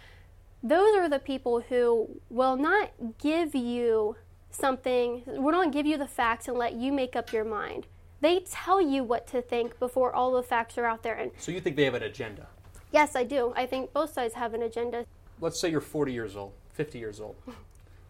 Those 0.63 0.95
are 0.95 1.09
the 1.09 1.19
people 1.19 1.61
who 1.61 2.19
will 2.29 2.55
not 2.55 2.91
give 3.19 3.53
you 3.53 4.15
something, 4.51 5.23
will 5.25 5.51
not 5.51 5.71
give 5.71 5.85
you 5.85 5.97
the 5.97 6.07
facts 6.07 6.47
and 6.47 6.57
let 6.57 6.73
you 6.73 6.91
make 6.91 7.15
up 7.15 7.31
your 7.33 7.45
mind. 7.45 7.87
They 8.19 8.39
tell 8.41 8.79
you 8.81 9.03
what 9.03 9.25
to 9.27 9.41
think 9.41 9.79
before 9.79 10.13
all 10.13 10.31
the 10.33 10.43
facts 10.43 10.77
are 10.77 10.85
out 10.85 11.01
there. 11.03 11.15
And 11.15 11.31
So 11.37 11.51
you 11.51 11.59
think 11.59 11.75
they 11.75 11.85
have 11.85 11.95
an 11.95 12.03
agenda? 12.03 12.47
yes, 12.91 13.15
I 13.15 13.23
do. 13.23 13.53
I 13.55 13.65
think 13.65 13.93
both 13.93 14.13
sides 14.13 14.33
have 14.35 14.53
an 14.53 14.61
agenda. 14.61 15.05
Let's 15.39 15.59
say 15.59 15.69
you're 15.69 15.81
40 15.81 16.11
years 16.13 16.35
old, 16.35 16.53
50 16.73 16.99
years 16.99 17.19
old. 17.19 17.35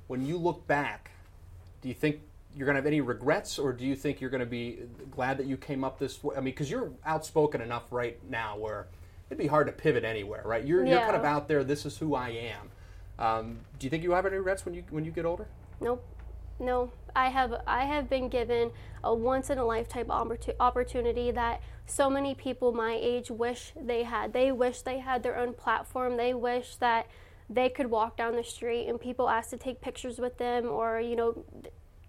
When 0.08 0.25
you 0.25 0.38
look 0.38 0.67
back, 0.67 1.12
do 1.82 1.88
you 1.88 1.93
think 1.93 2.19
you're 2.54 2.65
going 2.65 2.75
to 2.75 2.80
have 2.80 2.86
any 2.86 2.99
regrets, 2.99 3.58
or 3.58 3.71
do 3.71 3.86
you 3.86 3.95
think 3.95 4.19
you're 4.19 4.30
going 4.30 4.41
to 4.41 4.45
be 4.45 4.80
glad 5.10 5.38
that 5.38 5.45
you 5.45 5.56
came 5.56 5.86
up 5.86 5.99
this 5.99 6.21
way? 6.21 6.36
I 6.36 6.39
mean, 6.39 6.45
because 6.54 6.69
you're 6.69 6.91
outspoken 7.06 7.62
enough 7.62 7.84
right 7.91 8.19
now 8.30 8.58
where 8.58 8.88
it'd 9.30 9.38
be 9.38 9.47
hard 9.47 9.67
to 9.67 9.71
pivot 9.73 10.04
anywhere, 10.04 10.41
right? 10.43 10.65
You're, 10.65 10.86
you're 10.86 10.99
kind 10.99 11.15
of 11.15 11.23
out 11.23 11.47
there. 11.47 11.63
This 11.63 11.86
is 11.86 11.97
who 11.97 12.13
I 12.13 12.30
am. 12.30 12.71
Um, 13.25 13.60
do 13.80 13.86
you 13.86 13.89
think 13.89 14.04
you 14.04 14.12
have 14.12 14.25
any 14.25 14.36
regrets 14.36 14.65
when 14.65 14.73
you 14.75 14.84
when 14.89 15.06
you 15.06 15.12
get 15.12 15.23
older? 15.23 15.47
Nope. 15.80 16.04
No, 16.62 16.91
I 17.15 17.30
have 17.30 17.56
I 17.65 17.86
have 17.86 18.08
been 18.08 18.30
given 18.30 18.69
a 19.04 19.13
once 19.13 19.50
in 19.50 19.58
a 19.58 19.65
lifetime 19.65 20.12
opportunity 20.12 21.32
that 21.32 21.60
so 21.88 22.08
many 22.08 22.36
people 22.36 22.71
my 22.71 22.97
age 23.02 23.32
wish 23.32 23.74
they 23.76 24.04
had. 24.04 24.32
They 24.32 24.52
wish 24.52 24.82
they 24.82 25.00
had 25.00 25.24
their 25.24 25.38
own 25.38 25.54
platform. 25.56 26.17
They 26.17 26.36
wish 26.36 26.76
that 26.76 27.08
they 27.50 27.67
could 27.67 27.88
walk 27.88 28.15
down 28.15 28.36
the 28.36 28.43
street 28.43 28.88
and 28.88 29.02
people 29.02 29.28
ask 29.28 29.50
to 29.50 29.58
take 29.58 29.82
pictures 29.82 30.19
with 30.19 30.38
them 30.38 30.67
or 30.67 31.02
you 31.02 31.15
know 31.15 31.43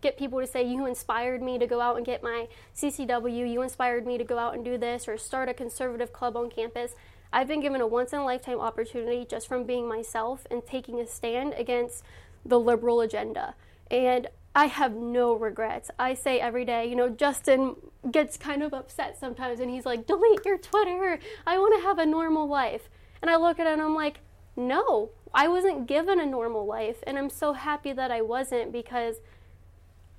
get 0.02 0.18
people 0.18 0.38
to 0.38 0.46
say 0.46 0.62
you 0.62 0.84
inspired 0.84 1.42
me 1.42 1.58
to 1.58 1.66
go 1.66 1.80
out 1.80 1.96
and 1.96 2.04
get 2.04 2.22
my 2.22 2.46
CCW, 2.76 3.50
you 3.50 3.62
inspired 3.62 4.06
me 4.06 4.18
to 4.18 4.24
go 4.24 4.36
out 4.36 4.54
and 4.54 4.64
do 4.64 4.76
this 4.76 5.08
or 5.08 5.16
start 5.16 5.48
a 5.48 5.54
conservative 5.54 6.12
club 6.12 6.36
on 6.36 6.50
campus. 6.50 6.94
I've 7.32 7.48
been 7.48 7.60
given 7.60 7.80
a 7.80 7.86
once 7.86 8.12
in 8.12 8.18
a 8.18 8.24
lifetime 8.24 8.60
opportunity 8.60 9.24
just 9.24 9.48
from 9.48 9.64
being 9.64 9.88
myself 9.88 10.46
and 10.50 10.66
taking 10.66 11.00
a 11.00 11.06
stand 11.06 11.54
against 11.54 12.04
the 12.44 12.60
liberal 12.60 13.00
agenda. 13.00 13.54
And 13.90 14.28
I 14.54 14.66
have 14.66 14.94
no 14.94 15.34
regrets. 15.34 15.90
I 15.98 16.14
say 16.14 16.38
every 16.38 16.64
day, 16.64 16.86
you 16.86 16.94
know, 16.94 17.08
Justin 17.08 17.76
gets 18.10 18.36
kind 18.36 18.62
of 18.62 18.74
upset 18.74 19.18
sometimes 19.18 19.60
and 19.60 19.70
he's 19.70 19.86
like, 19.86 20.06
delete 20.06 20.44
your 20.44 20.58
Twitter. 20.58 21.18
I 21.46 21.58
want 21.58 21.74
to 21.80 21.86
have 21.86 21.98
a 21.98 22.04
normal 22.06 22.46
life. 22.46 22.90
And 23.22 23.30
I 23.30 23.36
look 23.36 23.58
at 23.58 23.66
it 23.66 23.72
and 23.72 23.82
I'm 23.82 23.94
like, 23.94 24.20
no, 24.54 25.10
I 25.32 25.48
wasn't 25.48 25.86
given 25.86 26.20
a 26.20 26.26
normal 26.26 26.66
life. 26.66 27.02
And 27.06 27.18
I'm 27.18 27.30
so 27.30 27.54
happy 27.54 27.92
that 27.94 28.10
I 28.10 28.20
wasn't 28.20 28.72
because 28.72 29.16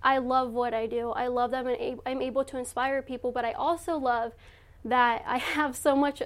I 0.02 0.18
love 0.18 0.52
what 0.52 0.74
I 0.74 0.88
do. 0.88 1.12
I 1.12 1.28
love 1.28 1.52
that 1.52 1.68
I'm, 1.68 1.76
a- 1.76 1.98
I'm 2.06 2.22
able 2.22 2.44
to 2.46 2.58
inspire 2.58 3.02
people, 3.02 3.32
but 3.32 3.46
I 3.46 3.52
also 3.54 3.98
love 3.98 4.34
that 4.84 5.24
I 5.28 5.38
have 5.38 5.76
so 5.76 5.96
much 5.96 6.24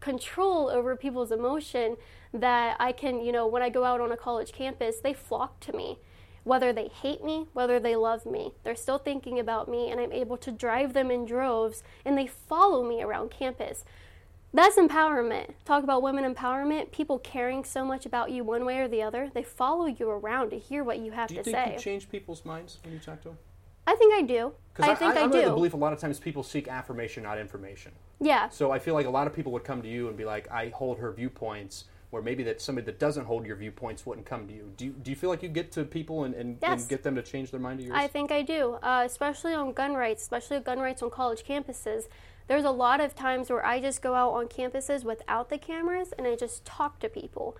control 0.00 0.68
over 0.68 0.94
people's 0.94 1.32
emotion 1.32 1.96
that 2.34 2.76
I 2.78 2.92
can, 2.92 3.24
you 3.24 3.32
know, 3.32 3.46
when 3.46 3.62
I 3.62 3.70
go 3.70 3.84
out 3.84 4.00
on 4.00 4.12
a 4.12 4.16
college 4.16 4.52
campus, 4.52 5.00
they 5.00 5.14
flock 5.14 5.58
to 5.60 5.72
me. 5.72 5.98
Whether 6.46 6.72
they 6.72 6.86
hate 6.86 7.24
me, 7.24 7.48
whether 7.54 7.80
they 7.80 7.96
love 7.96 8.24
me, 8.24 8.52
they're 8.62 8.76
still 8.76 8.98
thinking 8.98 9.40
about 9.40 9.68
me, 9.68 9.90
and 9.90 10.00
I'm 10.00 10.12
able 10.12 10.36
to 10.36 10.52
drive 10.52 10.92
them 10.92 11.10
in 11.10 11.24
droves, 11.26 11.82
and 12.04 12.16
they 12.16 12.28
follow 12.28 12.88
me 12.88 13.02
around 13.02 13.32
campus. 13.32 13.84
That's 14.54 14.76
empowerment. 14.76 15.54
Talk 15.64 15.82
about 15.82 16.04
women 16.04 16.32
empowerment. 16.32 16.92
People 16.92 17.18
caring 17.18 17.64
so 17.64 17.84
much 17.84 18.06
about 18.06 18.30
you 18.30 18.44
one 18.44 18.64
way 18.64 18.78
or 18.78 18.86
the 18.86 19.02
other. 19.02 19.28
They 19.34 19.42
follow 19.42 19.86
you 19.86 20.08
around 20.08 20.50
to 20.50 20.58
hear 20.58 20.84
what 20.84 21.00
you 21.00 21.10
have 21.10 21.30
to 21.30 21.34
say. 21.34 21.42
Do 21.42 21.50
you 21.50 21.56
think 21.56 21.66
say. 21.66 21.72
you 21.72 21.78
change 21.80 22.08
people's 22.08 22.44
minds 22.44 22.78
when 22.84 22.94
you 22.94 23.00
talk 23.00 23.22
to 23.22 23.30
them? 23.30 23.38
I 23.84 23.96
think 23.96 24.14
I 24.14 24.22
do. 24.22 24.52
I, 24.78 24.94
think 24.94 25.16
I, 25.16 25.22
I'm 25.22 25.32
do. 25.32 25.38
of 25.38 25.44
the 25.46 25.50
belief 25.50 25.74
a 25.74 25.76
lot 25.76 25.92
of 25.92 25.98
times 25.98 26.20
people 26.20 26.44
seek 26.44 26.68
affirmation, 26.68 27.24
not 27.24 27.38
information. 27.38 27.90
yeah. 28.20 28.48
So 28.50 28.70
I 28.70 28.78
feel 28.78 28.94
like 28.94 29.06
a 29.06 29.10
lot 29.10 29.26
of 29.26 29.34
people 29.34 29.50
would 29.50 29.64
come 29.64 29.82
to 29.82 29.88
you 29.88 30.06
and 30.06 30.16
be 30.16 30.24
like, 30.24 30.48
I 30.48 30.68
hold 30.68 31.00
her 31.00 31.10
viewpoints, 31.10 31.86
where 32.16 32.22
maybe 32.22 32.42
that 32.42 32.62
somebody 32.62 32.86
that 32.86 32.98
doesn't 32.98 33.26
hold 33.26 33.44
your 33.44 33.56
viewpoints 33.56 34.06
wouldn't 34.06 34.26
come 34.26 34.46
to 34.48 34.54
you. 34.54 34.72
Do 34.78 34.86
you, 34.86 34.92
do 34.92 35.10
you 35.10 35.16
feel 35.16 35.28
like 35.28 35.42
you 35.42 35.50
get 35.50 35.70
to 35.72 35.84
people 35.84 36.24
and, 36.24 36.34
and, 36.34 36.56
Yes. 36.62 36.80
and 36.80 36.88
get 36.88 37.02
them 37.02 37.14
to 37.14 37.22
change 37.22 37.50
their 37.50 37.60
mind 37.60 37.78
to 37.80 37.84
yours? 37.84 37.94
I 37.94 38.06
think 38.06 38.32
I 38.32 38.40
do, 38.40 38.78
uh, 38.82 39.02
especially 39.04 39.52
on 39.52 39.74
gun 39.74 39.92
rights, 39.92 40.22
especially 40.22 40.58
gun 40.60 40.78
rights 40.78 41.02
on 41.02 41.10
college 41.10 41.44
campuses. 41.44 42.04
There's 42.48 42.64
a 42.64 42.70
lot 42.70 43.02
of 43.02 43.14
times 43.14 43.50
where 43.50 43.64
I 43.66 43.80
just 43.82 44.00
go 44.00 44.14
out 44.14 44.30
on 44.32 44.46
campuses 44.46 45.04
without 45.04 45.50
the 45.50 45.58
cameras 45.58 46.14
and 46.16 46.26
I 46.26 46.36
just 46.36 46.64
talk 46.64 47.00
to 47.00 47.08
people. 47.10 47.58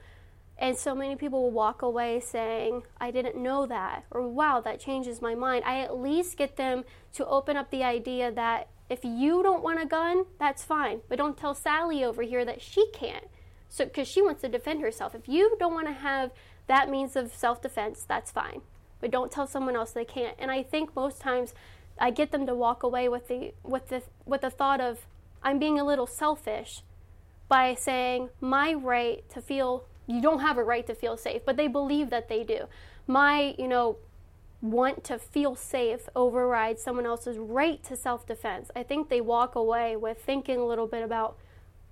And 0.56 0.74
so 0.78 0.94
many 0.94 1.16
people 1.16 1.42
will 1.42 1.50
walk 1.50 1.82
away 1.82 2.18
saying, 2.20 2.84
I 2.98 3.10
didn't 3.10 3.36
know 3.36 3.66
that, 3.66 4.04
or 4.10 4.26
wow, 4.26 4.62
that 4.62 4.80
changes 4.80 5.20
my 5.20 5.34
mind. 5.34 5.64
I 5.66 5.80
at 5.80 5.98
least 5.98 6.38
get 6.38 6.56
them 6.56 6.84
to 7.12 7.26
open 7.26 7.58
up 7.58 7.70
the 7.70 7.84
idea 7.84 8.32
that 8.32 8.68
if 8.88 9.04
you 9.04 9.42
don't 9.42 9.62
want 9.62 9.82
a 9.82 9.84
gun, 9.84 10.24
that's 10.38 10.64
fine, 10.64 11.00
but 11.10 11.18
don't 11.18 11.36
tell 11.36 11.54
Sally 11.54 12.02
over 12.02 12.22
here 12.22 12.46
that 12.46 12.62
she 12.62 12.86
can't. 12.92 13.26
So, 13.68 13.85
because 13.85 14.09
she 14.09 14.22
wants 14.22 14.42
to 14.42 14.48
defend 14.48 14.81
herself. 14.81 15.14
If 15.14 15.29
you 15.29 15.57
don't 15.59 15.74
want 15.74 15.88
to 15.88 15.92
have 15.92 16.31
that 16.66 16.88
means 16.88 17.16
of 17.16 17.35
self 17.35 17.61
defense, 17.62 18.05
that's 18.07 18.31
fine. 18.31 18.62
But 19.00 19.11
don't 19.11 19.31
tell 19.31 19.46
someone 19.46 19.76
else 19.76 19.92
they 19.92 20.05
can't. 20.05 20.37
And 20.38 20.50
I 20.50 20.62
think 20.62 20.94
most 20.94 21.20
times 21.20 21.55
I 21.98 22.11
get 22.11 22.31
them 22.31 22.46
to 22.46 22.55
walk 22.55 22.83
away 22.83 23.09
with 23.09 23.29
the 23.29 23.52
with 23.62 23.88
the 23.88 24.02
with 24.24 24.42
the 24.42 24.50
thought 24.50 24.81
of 24.81 25.07
I'm 25.42 25.59
being 25.59 25.79
a 25.79 25.85
little 25.85 26.07
selfish 26.07 26.83
by 27.48 27.74
saying 27.74 28.31
my 28.40 28.74
right 28.74 29.29
to 29.31 29.40
feel 29.40 29.85
you 30.07 30.20
don't 30.20 30.40
have 30.40 30.59
a 30.59 30.64
right 30.64 30.87
to 30.87 30.94
feel 30.94 31.16
safe, 31.16 31.42
but 31.44 31.57
they 31.57 31.68
believe 31.68 32.11
that 32.11 32.29
they 32.29 32.44
do. 32.44 32.66
My, 33.07 33.55
you 33.59 33.68
know, 33.68 33.96
want 34.62 35.05
to 35.05 35.18
feel 35.18 35.55
safe 35.55 36.09
overrides 36.16 36.83
someone 36.83 37.07
else's 37.07 37.38
right 37.38 37.83
to 37.85 37.96
self 37.96 38.26
defense. 38.26 38.70
I 38.74 38.83
think 38.83 39.09
they 39.09 39.20
walk 39.20 39.55
away 39.55 39.96
with 39.96 40.18
thinking 40.18 40.59
a 40.59 40.66
little 40.66 40.87
bit 40.87 41.02
about 41.02 41.37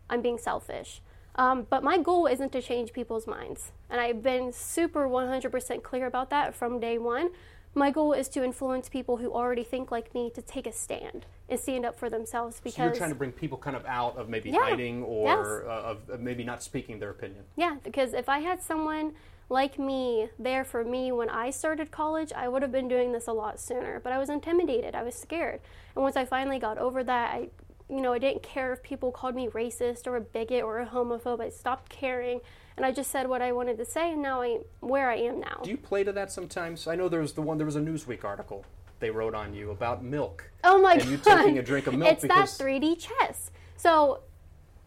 I'm 0.09 0.23
being 0.23 0.39
selfish. 0.39 1.01
Um, 1.37 1.67
but 1.69 1.83
my 1.83 1.99
goal 1.99 2.27
isn't 2.27 2.53
to 2.53 2.63
change 2.63 2.93
people's 2.93 3.27
minds. 3.27 3.73
And 3.91 4.01
I've 4.01 4.23
been 4.23 4.53
super 4.53 5.09
100% 5.09 5.83
clear 5.83 6.07
about 6.07 6.31
that 6.31 6.55
from 6.55 6.79
day 6.81 6.99
one. 6.99 7.31
My 7.77 7.91
goal 7.91 8.13
is 8.13 8.29
to 8.31 8.45
influence 8.45 8.89
people 8.89 9.17
who 9.17 9.33
already 9.33 9.65
think 9.65 9.91
like 9.91 10.15
me 10.15 10.31
to 10.31 10.41
take 10.43 10.67
a 10.67 10.73
stand 10.73 11.27
and 11.49 11.59
stand 11.59 11.85
up 11.85 11.99
for 11.99 12.09
themselves 12.09 12.61
because 12.61 12.77
so 12.77 12.85
you're 12.85 12.95
trying 12.95 13.11
to 13.11 13.17
bring 13.17 13.33
people 13.33 13.59
kind 13.59 13.77
of 13.77 13.85
out 13.85 14.17
of 14.17 14.29
maybe 14.29 14.51
Yeah. 14.51 14.61
hiding 14.61 15.03
or 15.03 15.25
Yes. 15.27 15.69
uh, 15.69 15.91
of, 15.91 16.09
of 16.09 16.21
maybe 16.21 16.45
not 16.45 16.63
speaking 16.63 17.01
their 17.01 17.11
opinion. 17.11 17.43
Yeah, 17.57 17.79
because 17.83 18.15
if 18.15 18.29
I 18.29 18.39
had 18.39 18.63
someone 18.63 19.15
like 19.49 19.77
me 19.77 20.29
there 20.39 20.65
for 20.65 20.85
me 20.85 21.11
when 21.11 21.29
I 21.29 21.51
started 21.51 21.91
college, 21.91 22.33
I 22.33 22.49
would 22.49 22.63
have 22.63 22.73
been 22.73 22.87
doing 22.89 23.11
this 23.11 23.27
a 23.27 23.33
lot 23.33 23.59
sooner. 23.59 23.99
But 23.99 24.13
I 24.13 24.19
was 24.19 24.31
intimidated, 24.31 24.95
I 24.95 25.03
was 25.03 25.17
scared. 25.17 25.61
And 25.97 26.03
once 26.05 26.17
I 26.17 26.25
finally 26.25 26.61
got 26.61 26.79
over 26.79 27.03
that, 27.03 27.35
I 27.35 27.49
you 27.89 28.01
know, 28.01 28.13
I 28.13 28.19
didn't 28.19 28.43
care 28.43 28.73
if 28.73 28.83
people 28.83 29.13
called 29.13 29.35
me 29.35 29.49
racist 29.49 30.07
or 30.07 30.17
a 30.17 30.21
bigot 30.21 30.63
or 30.63 30.81
a 30.81 30.87
homophobe. 30.87 31.41
I 31.41 31.51
stopped 31.51 31.91
caring 31.91 32.41
and 32.77 32.85
I 32.85 32.93
just 32.93 33.11
said 33.11 33.29
what 33.29 33.43
I 33.43 33.53
wanted 33.53 33.79
to 33.79 33.85
say 33.85 34.13
and 34.13 34.23
now 34.23 34.43
I'm 34.43 34.61
where 34.81 35.11
I 35.11 35.17
am 35.17 35.41
now. 35.41 35.61
Do 35.63 35.71
you 35.71 35.77
play 35.77 36.03
to 36.05 36.13
that 36.13 36.33
sometimes? 36.33 36.87
I 36.87 36.97
know 36.97 37.09
there 37.09 37.21
was 37.21 37.35
the 37.35 37.43
one 37.43 37.59
there 37.59 37.67
was 37.67 37.77
a 37.77 37.81
Newsweek 37.81 38.25
article 38.25 38.65
they 39.01 39.11
wrote 39.11 39.35
on 39.35 39.53
you 39.53 39.71
about 39.71 40.03
milk. 40.03 40.51
Oh 40.63 40.81
my 40.81 40.95
and 40.95 41.03
god! 41.03 41.11
you 41.11 41.17
taking 41.19 41.59
a 41.59 41.63
drink 41.63 41.87
of 41.87 41.95
milk 41.95 42.13
it's 42.13 42.23
because 42.23 42.57
that 42.57 42.65
3D 42.65 42.99
chess. 42.99 43.51
So, 43.77 44.21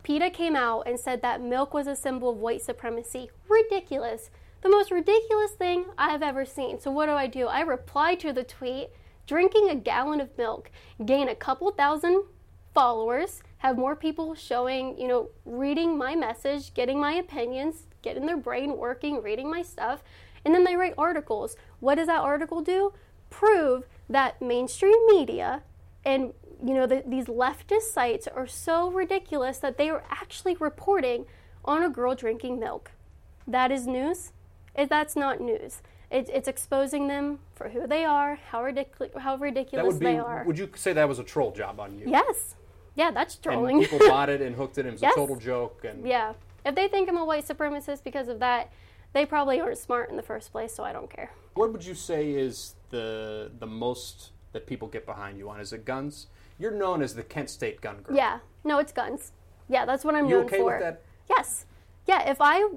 PETA 0.01 0.31
came 0.31 0.55
out 0.55 0.87
and 0.87 0.99
said 0.99 1.21
that 1.21 1.41
milk 1.41 1.73
was 1.73 1.85
a 1.85 1.95
symbol 1.95 2.29
of 2.29 2.37
white 2.37 2.61
supremacy. 2.61 3.29
Ridiculous. 3.47 4.31
The 4.61 4.69
most 4.69 4.89
ridiculous 4.89 5.51
thing 5.51 5.85
I've 5.97 6.23
ever 6.23 6.45
seen. 6.45 6.79
So 6.79 6.89
what 6.89 7.05
do 7.05 7.11
I 7.11 7.27
do? 7.27 7.47
I 7.47 7.61
reply 7.61 8.15
to 8.15 8.33
the 8.33 8.43
tweet, 8.43 8.89
drinking 9.27 9.69
a 9.69 9.75
gallon 9.75 10.19
of 10.19 10.35
milk, 10.37 10.71
gain 11.05 11.29
a 11.29 11.35
couple 11.35 11.69
thousand 11.71 12.23
followers, 12.77 13.41
have 13.57 13.75
more 13.75 13.95
people 13.95 14.35
showing, 14.35 14.95
you 14.99 15.07
know, 15.07 15.29
reading 15.45 15.97
my 15.97 16.13
message, 16.13 16.75
getting 16.75 16.99
my 16.99 17.13
opinions, 17.13 17.87
getting 18.03 18.27
their 18.27 18.37
brain 18.37 18.77
working, 18.77 19.19
reading 19.23 19.49
my 19.49 19.63
stuff, 19.63 20.03
and 20.45 20.53
then 20.53 20.63
they 20.63 20.75
write 20.75 20.93
articles. 20.95 21.55
What 21.79 21.95
does 21.95 22.05
that 22.05 22.19
article 22.19 22.61
do? 22.61 22.93
Prove 23.31 23.87
that 24.07 24.39
mainstream 24.43 24.95
media 25.07 25.63
and 26.05 26.33
you 26.63 26.73
know 26.75 26.85
the, 26.85 27.03
these 27.05 27.25
leftist 27.25 27.89
sites 27.93 28.27
are 28.27 28.45
so 28.45 28.91
ridiculous 28.91 29.57
that 29.57 29.79
they 29.79 29.89
are 29.89 30.03
actually 30.11 30.55
reporting 30.55 31.25
on 31.65 31.81
a 31.81 31.89
girl 31.89 32.13
drinking 32.13 32.59
milk. 32.59 32.91
That 33.47 33.71
is 33.71 33.87
news. 33.87 34.33
If 34.75 34.87
that's 34.87 35.15
not 35.15 35.41
news, 35.41 35.81
it, 36.11 36.29
it's 36.31 36.47
exposing 36.47 37.07
them 37.07 37.39
for 37.55 37.69
who 37.69 37.87
they 37.87 38.05
are, 38.05 38.35
how 38.51 38.63
ridiculous, 38.63 39.11
how 39.17 39.35
ridiculous 39.37 39.93
would 39.93 39.99
be 39.99 40.05
they 40.05 40.19
are. 40.19 40.43
would 40.45 40.59
you 40.59 40.69
say 40.75 40.93
that 40.93 41.09
was 41.09 41.17
a 41.17 41.23
troll 41.23 41.51
job 41.51 41.79
on 41.79 41.97
you? 41.97 42.05
yes, 42.07 42.55
yeah, 42.97 43.11
that's 43.11 43.35
trolling. 43.37 43.77
And 43.77 43.89
people 43.89 43.99
bought 44.09 44.27
it 44.29 44.41
and 44.41 44.55
hooked 44.59 44.77
it 44.77 44.81
and 44.81 44.89
it 44.89 44.91
was 44.93 45.01
Yes. 45.01 45.13
a 45.13 45.19
total 45.19 45.37
joke 45.37 45.85
and 45.85 46.05
yeah, 46.05 46.33
if 46.65 46.75
they 46.75 46.87
think 46.89 47.07
I'm 47.07 47.15
a 47.17 47.23
white 47.23 47.47
supremacist 47.47 48.03
because 48.03 48.27
of 48.27 48.39
that, 48.39 48.71
they 49.13 49.25
probably 49.25 49.61
aren't 49.61 49.77
smart 49.77 50.09
in 50.09 50.17
the 50.17 50.23
first 50.23 50.51
place. 50.51 50.73
So 50.75 50.83
I 50.83 50.91
don't 50.91 51.09
care. 51.09 51.31
What 51.53 51.71
would 51.71 51.85
you 51.85 51.93
say 51.95 52.31
is 52.31 52.75
the 52.89 53.51
the 53.59 53.67
most 53.67 54.31
that 54.51 54.65
people 54.67 54.87
get 54.89 55.05
behind 55.05 55.37
you 55.37 55.49
on? 55.49 55.59
Is 55.61 55.71
it 55.71 55.85
guns? 55.85 56.27
You're 56.59 56.71
known 56.71 57.01
as 57.03 57.13
the 57.13 57.23
Kent 57.23 57.49
State 57.51 57.79
gun 57.81 57.97
girl. 58.01 58.15
Yeah, 58.17 58.39
no, 58.63 58.79
it's 58.79 58.91
guns. 58.91 59.31
Yeah, 59.69 59.85
that's 59.85 60.03
what 60.03 60.15
I'm 60.15 60.25
You 60.25 60.37
known 60.37 60.45
okay 60.45 60.57
for. 60.57 60.71
with 60.71 60.79
that? 60.81 61.01
Yes. 61.29 61.65
Yeah, 62.07 62.27
if 62.29 62.37
I, 62.41 62.67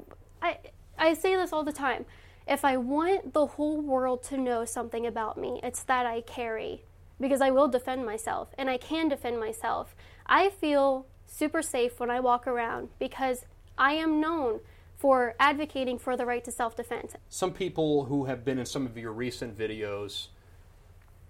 I 0.42 0.59
I 0.98 1.14
say 1.14 1.35
this 1.35 1.52
all 1.52 1.64
the 1.64 1.72
time. 1.72 2.04
If 2.46 2.64
I 2.64 2.76
want 2.76 3.33
the 3.33 3.46
whole 3.46 3.80
world 3.80 4.22
to 4.24 4.37
know 4.37 4.64
something 4.64 5.06
about 5.06 5.38
me, 5.38 5.61
it's 5.62 5.83
that 5.85 6.04
I 6.04 6.20
carry 6.22 6.83
because 7.20 7.40
I 7.40 7.50
will 7.50 7.68
defend 7.68 8.04
myself 8.04 8.48
and 8.59 8.68
I 8.68 8.76
can 8.76 9.09
defend 9.09 9.38
myself. 9.38 9.94
I 10.31 10.49
feel 10.49 11.07
super 11.27 11.61
safe 11.61 11.99
when 11.99 12.09
I 12.09 12.21
walk 12.21 12.47
around 12.47 12.90
because 13.01 13.45
I 13.77 13.95
am 13.95 14.21
known 14.21 14.61
for 14.97 15.35
advocating 15.40 15.99
for 15.99 16.16
the 16.16 16.25
right 16.25 16.45
to 16.45 16.53
self-defense. 16.53 17.14
Some 17.29 17.53
people 17.53 18.05
who 18.05 18.27
have 18.27 18.45
been 18.45 18.59
in 18.59 18.66
some 18.66 18.87
of 18.87 18.97
your 18.97 19.12
recent 19.12 19.59
videos 19.59 20.29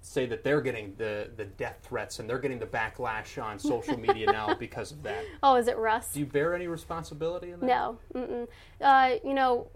say 0.03 0.27
that 0.27 0.45
they're 0.45 0.61
getting 0.61 0.95
the, 0.99 1.31
the 1.37 1.45
death 1.47 1.79
threats 1.83 2.19
and 2.19 2.29
they're 2.29 2.39
getting 2.39 2.59
the 2.59 2.67
backlash 2.67 3.43
on 3.43 3.59
social 3.59 3.99
media 3.99 4.31
now 4.31 4.55
because 4.55 4.93
of 4.93 5.03
that. 5.03 5.25
Oh, 5.43 5.57
is 5.57 5.67
it 5.67 5.79
Russ? 5.79 6.13
Do 6.13 6.21
you 6.21 6.27
bear 6.27 6.55
any 6.55 6.67
responsibility 6.67 7.53
in 7.53 7.61
that? 7.61 7.67
No, 7.67 7.99
mm-mm. 8.15 8.49
Uh, 8.81 9.17
you 9.25 9.35
know, 9.35 9.69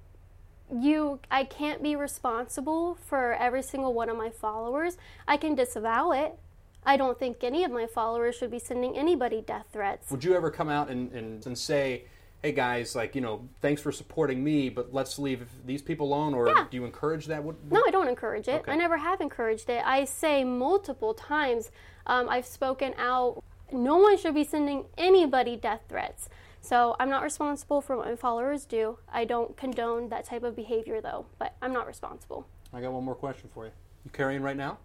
you. 0.75 1.21
I 1.31 1.45
can't 1.45 1.83
be 1.83 1.95
responsible 1.95 2.97
for 3.07 3.35
every 3.35 3.63
single 3.63 3.95
one 3.95 4.09
of 4.09 4.17
my 4.17 4.31
followers. 4.31 4.97
I 5.29 5.37
can 5.37 5.55
disavow 5.55 6.13
it. 6.13 6.39
I 6.87 6.97
don't 6.97 7.18
think 7.18 7.42
any 7.42 7.64
of 7.64 7.70
my 7.73 7.87
followers 7.87 8.35
should 8.37 8.51
be 8.51 8.59
sending 8.59 8.97
anybody 8.97 9.40
death 9.40 9.66
threats. 9.73 10.11
Would 10.11 10.25
you 10.25 10.35
ever 10.35 10.51
come 10.51 10.68
out 10.68 10.90
and, 10.90 11.11
and, 11.12 11.44
and 11.47 11.57
say, 11.57 12.05
hey 12.42 12.53
guys, 12.53 12.94
like, 12.94 13.14
you 13.14 13.20
know, 13.23 13.49
thanks 13.62 13.81
for 13.81 13.90
supporting 13.90 14.44
me, 14.44 14.68
but 14.68 14.92
let's 14.92 15.18
leave 15.18 15.49
these 15.64 15.81
people 15.81 16.07
alone? 16.09 16.35
Or 16.35 16.49
Yeah. 16.49 16.66
do 16.70 16.77
you 16.77 16.85
encourage 16.85 17.27
that? 17.27 17.42
Would, 17.42 17.73
No, 17.73 17.83
I 17.87 17.90
don't 17.90 18.09
encourage 18.09 18.49
it. 18.49 18.61
Okay. 18.61 18.73
I 18.73 18.77
never 18.77 18.99
have 18.99 19.20
encouraged 19.20 19.70
it. 19.70 19.83
I 19.85 20.05
say 20.05 20.44
multiple 20.44 21.14
times. 21.14 21.70
Um, 22.07 22.29
I've 22.29 22.47
spoken 22.47 22.92
out. 22.99 23.42
No 23.73 23.97
one 23.97 24.18
should 24.18 24.35
be 24.35 24.44
sending 24.44 24.85
anybody 24.99 25.57
death 25.57 25.81
threats. 25.88 26.29
So 26.61 26.97
I'm 27.01 27.09
not 27.11 27.23
responsible 27.23 27.81
for 27.81 27.97
what 27.97 28.07
my 28.07 28.16
followers 28.16 28.66
do. 28.66 28.99
I 29.11 29.25
don't 29.25 29.57
condone 29.57 30.09
that 30.11 30.25
type 30.27 30.42
of 30.42 30.55
behavior, 30.55 31.01
though. 31.01 31.27
But 31.38 31.55
I'm 31.62 31.73
not 31.73 31.87
responsible. 31.87 32.47
I 32.75 32.81
got 32.83 32.92
one 32.92 33.05
more 33.05 33.14
question 33.14 33.49
for 33.55 33.64
you. 33.64 33.70
You 34.05 34.11
carrying 34.11 34.42
right 34.42 34.57
now? 34.57 34.79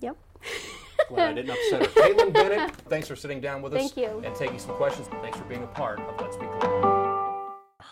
Yep. 0.00 0.16
Glad 1.14 1.30
I 1.30 1.32
didn't 1.34 1.50
upset 1.50 1.82
her. 1.86 2.02
Kaitlin 2.02 2.32
Bennett, 2.32 2.74
thanks 2.88 3.08
for 3.08 3.16
sitting 3.16 3.40
down 3.40 3.62
with 3.62 3.74
us 3.74 3.80
Thank 3.80 3.96
you. 3.96 4.22
and 4.24 4.34
taking 4.34 4.58
some 4.58 4.74
questions. 4.76 5.08
Thanks 5.22 5.38
for 5.38 5.44
being 5.44 5.62
a 5.62 5.66
part 5.68 6.00
of 6.00 6.20
Let's 6.20 6.36
Be 6.36 6.46
Clear. 6.46 6.82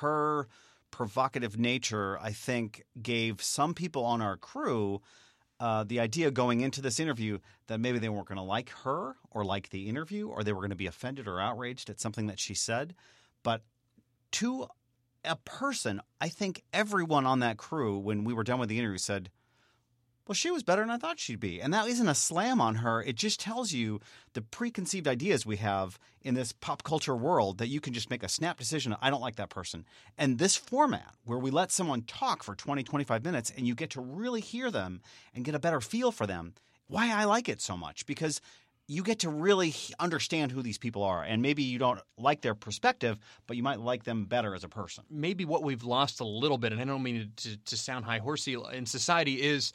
her 0.01 0.49
provocative 0.91 1.59
nature, 1.59 2.19
I 2.21 2.33
think, 2.33 2.85
gave 3.01 3.43
some 3.43 3.75
people 3.75 4.05
on 4.05 4.21
our 4.21 4.37
crew 4.37 5.01
uh, 5.61 5.85
the 5.85 6.01
idea 6.01 6.31
going 6.31 6.63
into 6.63 6.81
this 6.81 6.99
interview 6.99 7.39
that 7.67 7.79
maybe 7.79 7.99
they 7.99 8.09
weren't 8.09 8.27
going 8.27 8.37
to 8.37 8.43
like 8.43 8.71
her 8.85 9.17
or 9.31 9.45
like 9.45 9.69
the 9.69 9.89
interview, 9.89 10.27
or 10.27 10.43
they 10.43 10.53
were 10.53 10.61
going 10.61 10.71
to 10.71 10.77
be 10.77 10.87
offended 10.87 11.29
or 11.29 11.39
outraged 11.39 11.91
at 11.91 12.01
something 12.01 12.27
that 12.29 12.39
she 12.39 12.55
said. 12.55 12.95
But 13.43 13.63
to 14.33 14.69
a 15.25 15.37
person, 15.37 16.01
I 16.21 16.29
think 16.29 16.63
everyone 16.73 17.27
on 17.27 17.41
that 17.41 17.59
crew, 17.59 17.99
when 17.99 18.25
we 18.25 18.33
were 18.33 18.45
done 18.45 18.59
with 18.59 18.71
the 18.71 18.79
interview, 18.79 18.97
said, 18.99 19.31
well, 20.31 20.37
she 20.37 20.53
was 20.53 20.63
better 20.63 20.83
than 20.83 20.91
I 20.91 20.97
thought 20.97 21.19
she'd 21.19 21.41
be. 21.41 21.61
And 21.61 21.75
that 21.75 21.89
isn't 21.89 22.09
a 22.09 22.15
slam 22.15 22.61
on 22.61 22.77
her. 22.77 23.03
It 23.03 23.17
just 23.17 23.41
tells 23.41 23.73
you 23.73 23.99
the 24.33 24.43
preconceived 24.43 25.09
ideas 25.09 25.45
we 25.45 25.57
have 25.57 25.99
in 26.23 26.35
this 26.35 26.53
pop 26.53 26.85
culture 26.85 27.17
world 27.17 27.59
that 27.59 27.67
you 27.67 27.81
can 27.81 27.95
just 27.95 28.11
make 28.11 28.23
a 28.23 28.29
snap 28.29 28.57
decision. 28.57 28.95
I 29.03 29.11
don't 29.11 29.21
like 29.21 29.35
that 29.37 29.49
person. 29.49 29.85
And 30.17 30.39
this 30.39 30.55
format 30.55 31.17
where 31.25 31.41
we 31.41 31.51
let 31.51 31.73
someone 31.73 32.03
talk 32.03 32.45
for 32.45 32.55
20, 32.55 32.85
25 32.85 33.25
minutes 33.25 33.53
and 33.57 33.67
you 33.67 33.75
get 33.75 33.91
to 33.91 34.01
really 34.01 34.41
hear 34.41 34.71
them 34.71 35.01
and 35.35 35.45
get 35.45 35.57
a 35.57 35.59
better 35.59 35.81
feel 35.81 36.13
for 36.13 36.29
them. 36.29 36.55
Why 36.87 37.13
I 37.13 37.25
like 37.25 37.49
it 37.49 37.61
so 37.61 37.77
much 37.77 38.07
because 38.07 38.41
you 38.87 39.03
get 39.03 39.19
to 39.21 39.31
really 39.31 39.75
understand 39.99 40.53
who 40.53 40.63
these 40.63 40.79
people 40.79 41.03
are. 41.03 41.25
And 41.25 41.43
maybe 41.43 41.65
you 41.65 41.81
don't 41.81 42.01
like 42.17 42.41
their 42.43 42.55
perspective, 42.55 43.19
but 43.49 43.57
you 43.57 43.65
might 43.65 43.81
like 43.81 44.05
them 44.05 44.27
better 44.27 44.55
as 44.55 44.63
a 44.63 44.69
person. 44.69 45.03
Maybe 45.11 45.45
what 45.45 45.65
we've 45.65 45.83
lost 45.83 46.21
a 46.21 46.25
little 46.25 46.57
bit, 46.57 46.71
and 46.71 46.81
I 46.81 46.85
don't 46.85 47.03
mean 47.03 47.33
to, 47.35 47.57
to 47.57 47.77
sound 47.77 48.05
high 48.05 48.19
horsey 48.19 48.57
in 48.73 48.87
society, 48.87 49.43
is 49.43 49.73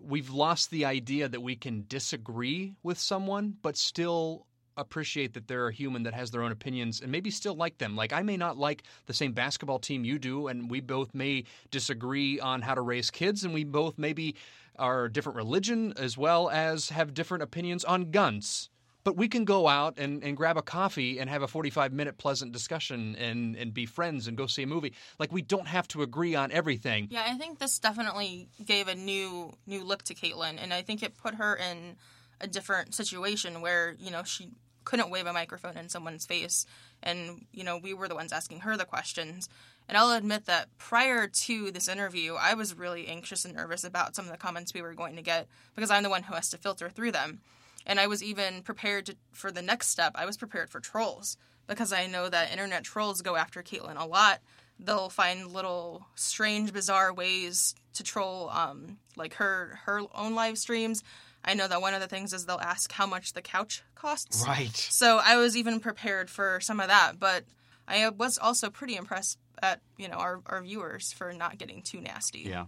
we've 0.00 0.30
lost 0.30 0.70
the 0.70 0.84
idea 0.84 1.28
that 1.28 1.40
we 1.40 1.56
can 1.56 1.84
disagree 1.88 2.74
with 2.82 2.98
someone, 2.98 3.56
but 3.62 3.76
still 3.76 4.46
appreciate 4.76 5.34
that 5.34 5.48
they're 5.48 5.68
a 5.68 5.72
human 5.72 6.02
that 6.04 6.14
has 6.14 6.30
their 6.30 6.42
own 6.42 6.52
opinions 6.52 7.00
and 7.00 7.12
maybe 7.12 7.30
still 7.30 7.54
like 7.54 7.78
them. 7.78 7.94
Like 7.94 8.12
I 8.12 8.22
may 8.22 8.36
not 8.36 8.56
like 8.56 8.84
the 9.06 9.12
same 9.12 9.32
basketball 9.32 9.78
team 9.78 10.04
you 10.04 10.18
do, 10.18 10.48
and 10.48 10.70
we 10.70 10.80
both 10.80 11.14
may 11.14 11.44
disagree 11.70 12.40
on 12.40 12.62
how 12.62 12.74
to 12.74 12.80
raise 12.80 13.10
kids, 13.10 13.44
and 13.44 13.52
we 13.52 13.64
both 13.64 13.98
maybe 13.98 14.34
are 14.78 15.08
different 15.08 15.36
religion 15.36 15.92
as 15.96 16.16
well 16.16 16.48
as 16.48 16.88
have 16.88 17.14
different 17.14 17.42
opinions 17.42 17.84
on 17.84 18.10
guns. 18.10 18.70
But 19.04 19.16
we 19.16 19.28
can 19.28 19.44
go 19.44 19.66
out 19.66 19.98
and, 19.98 20.22
and 20.22 20.36
grab 20.36 20.56
a 20.56 20.62
coffee 20.62 21.18
and 21.18 21.28
have 21.28 21.42
a 21.42 21.48
45 21.48 21.92
minute 21.92 22.18
pleasant 22.18 22.52
discussion 22.52 23.16
and, 23.16 23.56
and 23.56 23.74
be 23.74 23.86
friends 23.86 24.28
and 24.28 24.36
go 24.36 24.46
see 24.46 24.62
a 24.62 24.66
movie. 24.66 24.92
Like, 25.18 25.32
we 25.32 25.42
don't 25.42 25.66
have 25.66 25.88
to 25.88 26.02
agree 26.02 26.34
on 26.34 26.52
everything. 26.52 27.08
Yeah, 27.10 27.24
I 27.26 27.36
think 27.36 27.58
this 27.58 27.78
definitely 27.78 28.48
gave 28.64 28.88
a 28.88 28.94
new 28.94 29.52
new 29.66 29.82
look 29.84 30.02
to 30.04 30.14
Kaitlin, 30.14 30.62
and 30.62 30.72
I 30.72 30.82
think 30.82 31.02
it 31.02 31.16
put 31.16 31.34
her 31.34 31.56
in 31.56 31.96
a 32.40 32.46
different 32.46 32.94
situation 32.94 33.60
where, 33.60 33.94
you 33.98 34.10
know, 34.10 34.22
she 34.24 34.50
couldn't 34.84 35.10
wave 35.10 35.26
a 35.26 35.32
microphone 35.32 35.76
in 35.76 35.88
someone's 35.88 36.26
face. 36.26 36.66
And, 37.02 37.46
you 37.52 37.64
know, 37.64 37.78
we 37.78 37.94
were 37.94 38.08
the 38.08 38.14
ones 38.14 38.32
asking 38.32 38.60
her 38.60 38.76
the 38.76 38.84
questions. 38.84 39.48
And 39.88 39.98
I'll 39.98 40.12
admit 40.12 40.46
that 40.46 40.68
prior 40.78 41.26
to 41.26 41.70
this 41.70 41.88
interview, 41.88 42.34
I 42.34 42.54
was 42.54 42.76
really 42.76 43.08
anxious 43.08 43.44
and 43.44 43.54
nervous 43.54 43.84
about 43.84 44.14
some 44.14 44.26
of 44.26 44.30
the 44.30 44.38
comments 44.38 44.72
we 44.74 44.82
were 44.82 44.94
going 44.94 45.16
to 45.16 45.22
get 45.22 45.48
because 45.74 45.90
I'm 45.90 46.02
the 46.02 46.10
one 46.10 46.24
who 46.24 46.34
has 46.34 46.50
to 46.50 46.58
filter 46.58 46.88
through 46.88 47.12
them. 47.12 47.40
And 47.86 48.00
I 48.00 48.06
was 48.06 48.22
even 48.22 48.62
prepared 48.62 49.06
to, 49.06 49.16
for 49.32 49.50
the 49.50 49.62
next 49.62 49.88
step. 49.88 50.12
I 50.14 50.26
was 50.26 50.36
prepared 50.36 50.70
for 50.70 50.80
trolls 50.80 51.36
because 51.66 51.92
I 51.92 52.06
know 52.06 52.28
that 52.28 52.52
internet 52.52 52.84
trolls 52.84 53.22
go 53.22 53.36
after 53.36 53.62
Kaitlin 53.62 54.00
a 54.00 54.06
lot. 54.06 54.40
They'll 54.78 55.10
find 55.10 55.52
little 55.52 56.06
strange, 56.14 56.72
bizarre 56.72 57.12
ways 57.12 57.74
to 57.94 58.02
troll, 58.02 58.50
um, 58.50 58.98
like 59.16 59.34
her 59.34 59.78
her 59.84 60.00
own 60.14 60.34
live 60.34 60.58
streams. 60.58 61.02
I 61.44 61.54
know 61.54 61.68
that 61.68 61.80
one 61.80 61.94
of 61.94 62.00
the 62.00 62.08
things 62.08 62.32
is 62.32 62.46
they'll 62.46 62.58
ask 62.58 62.92
how 62.92 63.06
much 63.06 63.32
the 63.32 63.42
couch 63.42 63.82
costs. 63.94 64.44
Right. 64.46 64.76
So 64.76 65.20
I 65.22 65.36
was 65.36 65.56
even 65.56 65.80
prepared 65.80 66.30
for 66.30 66.60
some 66.60 66.80
of 66.80 66.88
that, 66.88 67.18
but 67.18 67.44
I 67.86 68.08
was 68.08 68.38
also 68.38 68.70
pretty 68.70 68.96
impressed 68.96 69.38
at 69.62 69.80
you 69.96 70.08
know 70.08 70.16
our, 70.16 70.40
our 70.46 70.62
viewers 70.62 71.12
for 71.12 71.32
not 71.32 71.58
getting 71.58 71.82
too 71.82 72.00
nasty. 72.00 72.40
Yeah. 72.40 72.66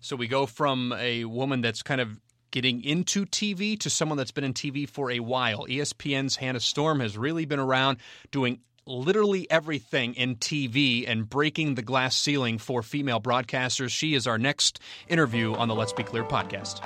So 0.00 0.16
we 0.16 0.28
go 0.28 0.46
from 0.46 0.92
a 0.98 1.24
woman 1.24 1.60
that's 1.60 1.82
kind 1.82 2.00
of 2.00 2.20
getting 2.50 2.82
into 2.82 3.26
TV 3.26 3.78
to 3.80 3.90
someone 3.90 4.18
that's 4.18 4.30
been 4.30 4.44
in 4.44 4.54
TV 4.54 4.88
for 4.88 5.10
a 5.10 5.20
while. 5.20 5.66
ESPN's 5.66 6.36
Hannah 6.36 6.60
Storm 6.60 7.00
has 7.00 7.16
really 7.16 7.44
been 7.44 7.60
around 7.60 7.98
doing 8.30 8.60
literally 8.86 9.50
everything 9.50 10.14
in 10.14 10.36
TV 10.36 11.04
and 11.06 11.28
breaking 11.28 11.74
the 11.74 11.82
glass 11.82 12.16
ceiling 12.16 12.58
for 12.58 12.82
female 12.82 13.20
broadcasters. 13.20 13.90
She 13.90 14.14
is 14.14 14.26
our 14.26 14.38
next 14.38 14.80
interview 15.08 15.54
on 15.54 15.68
the 15.68 15.74
Let's 15.74 15.92
Be 15.92 16.02
Clear 16.02 16.24
podcast. 16.24 16.80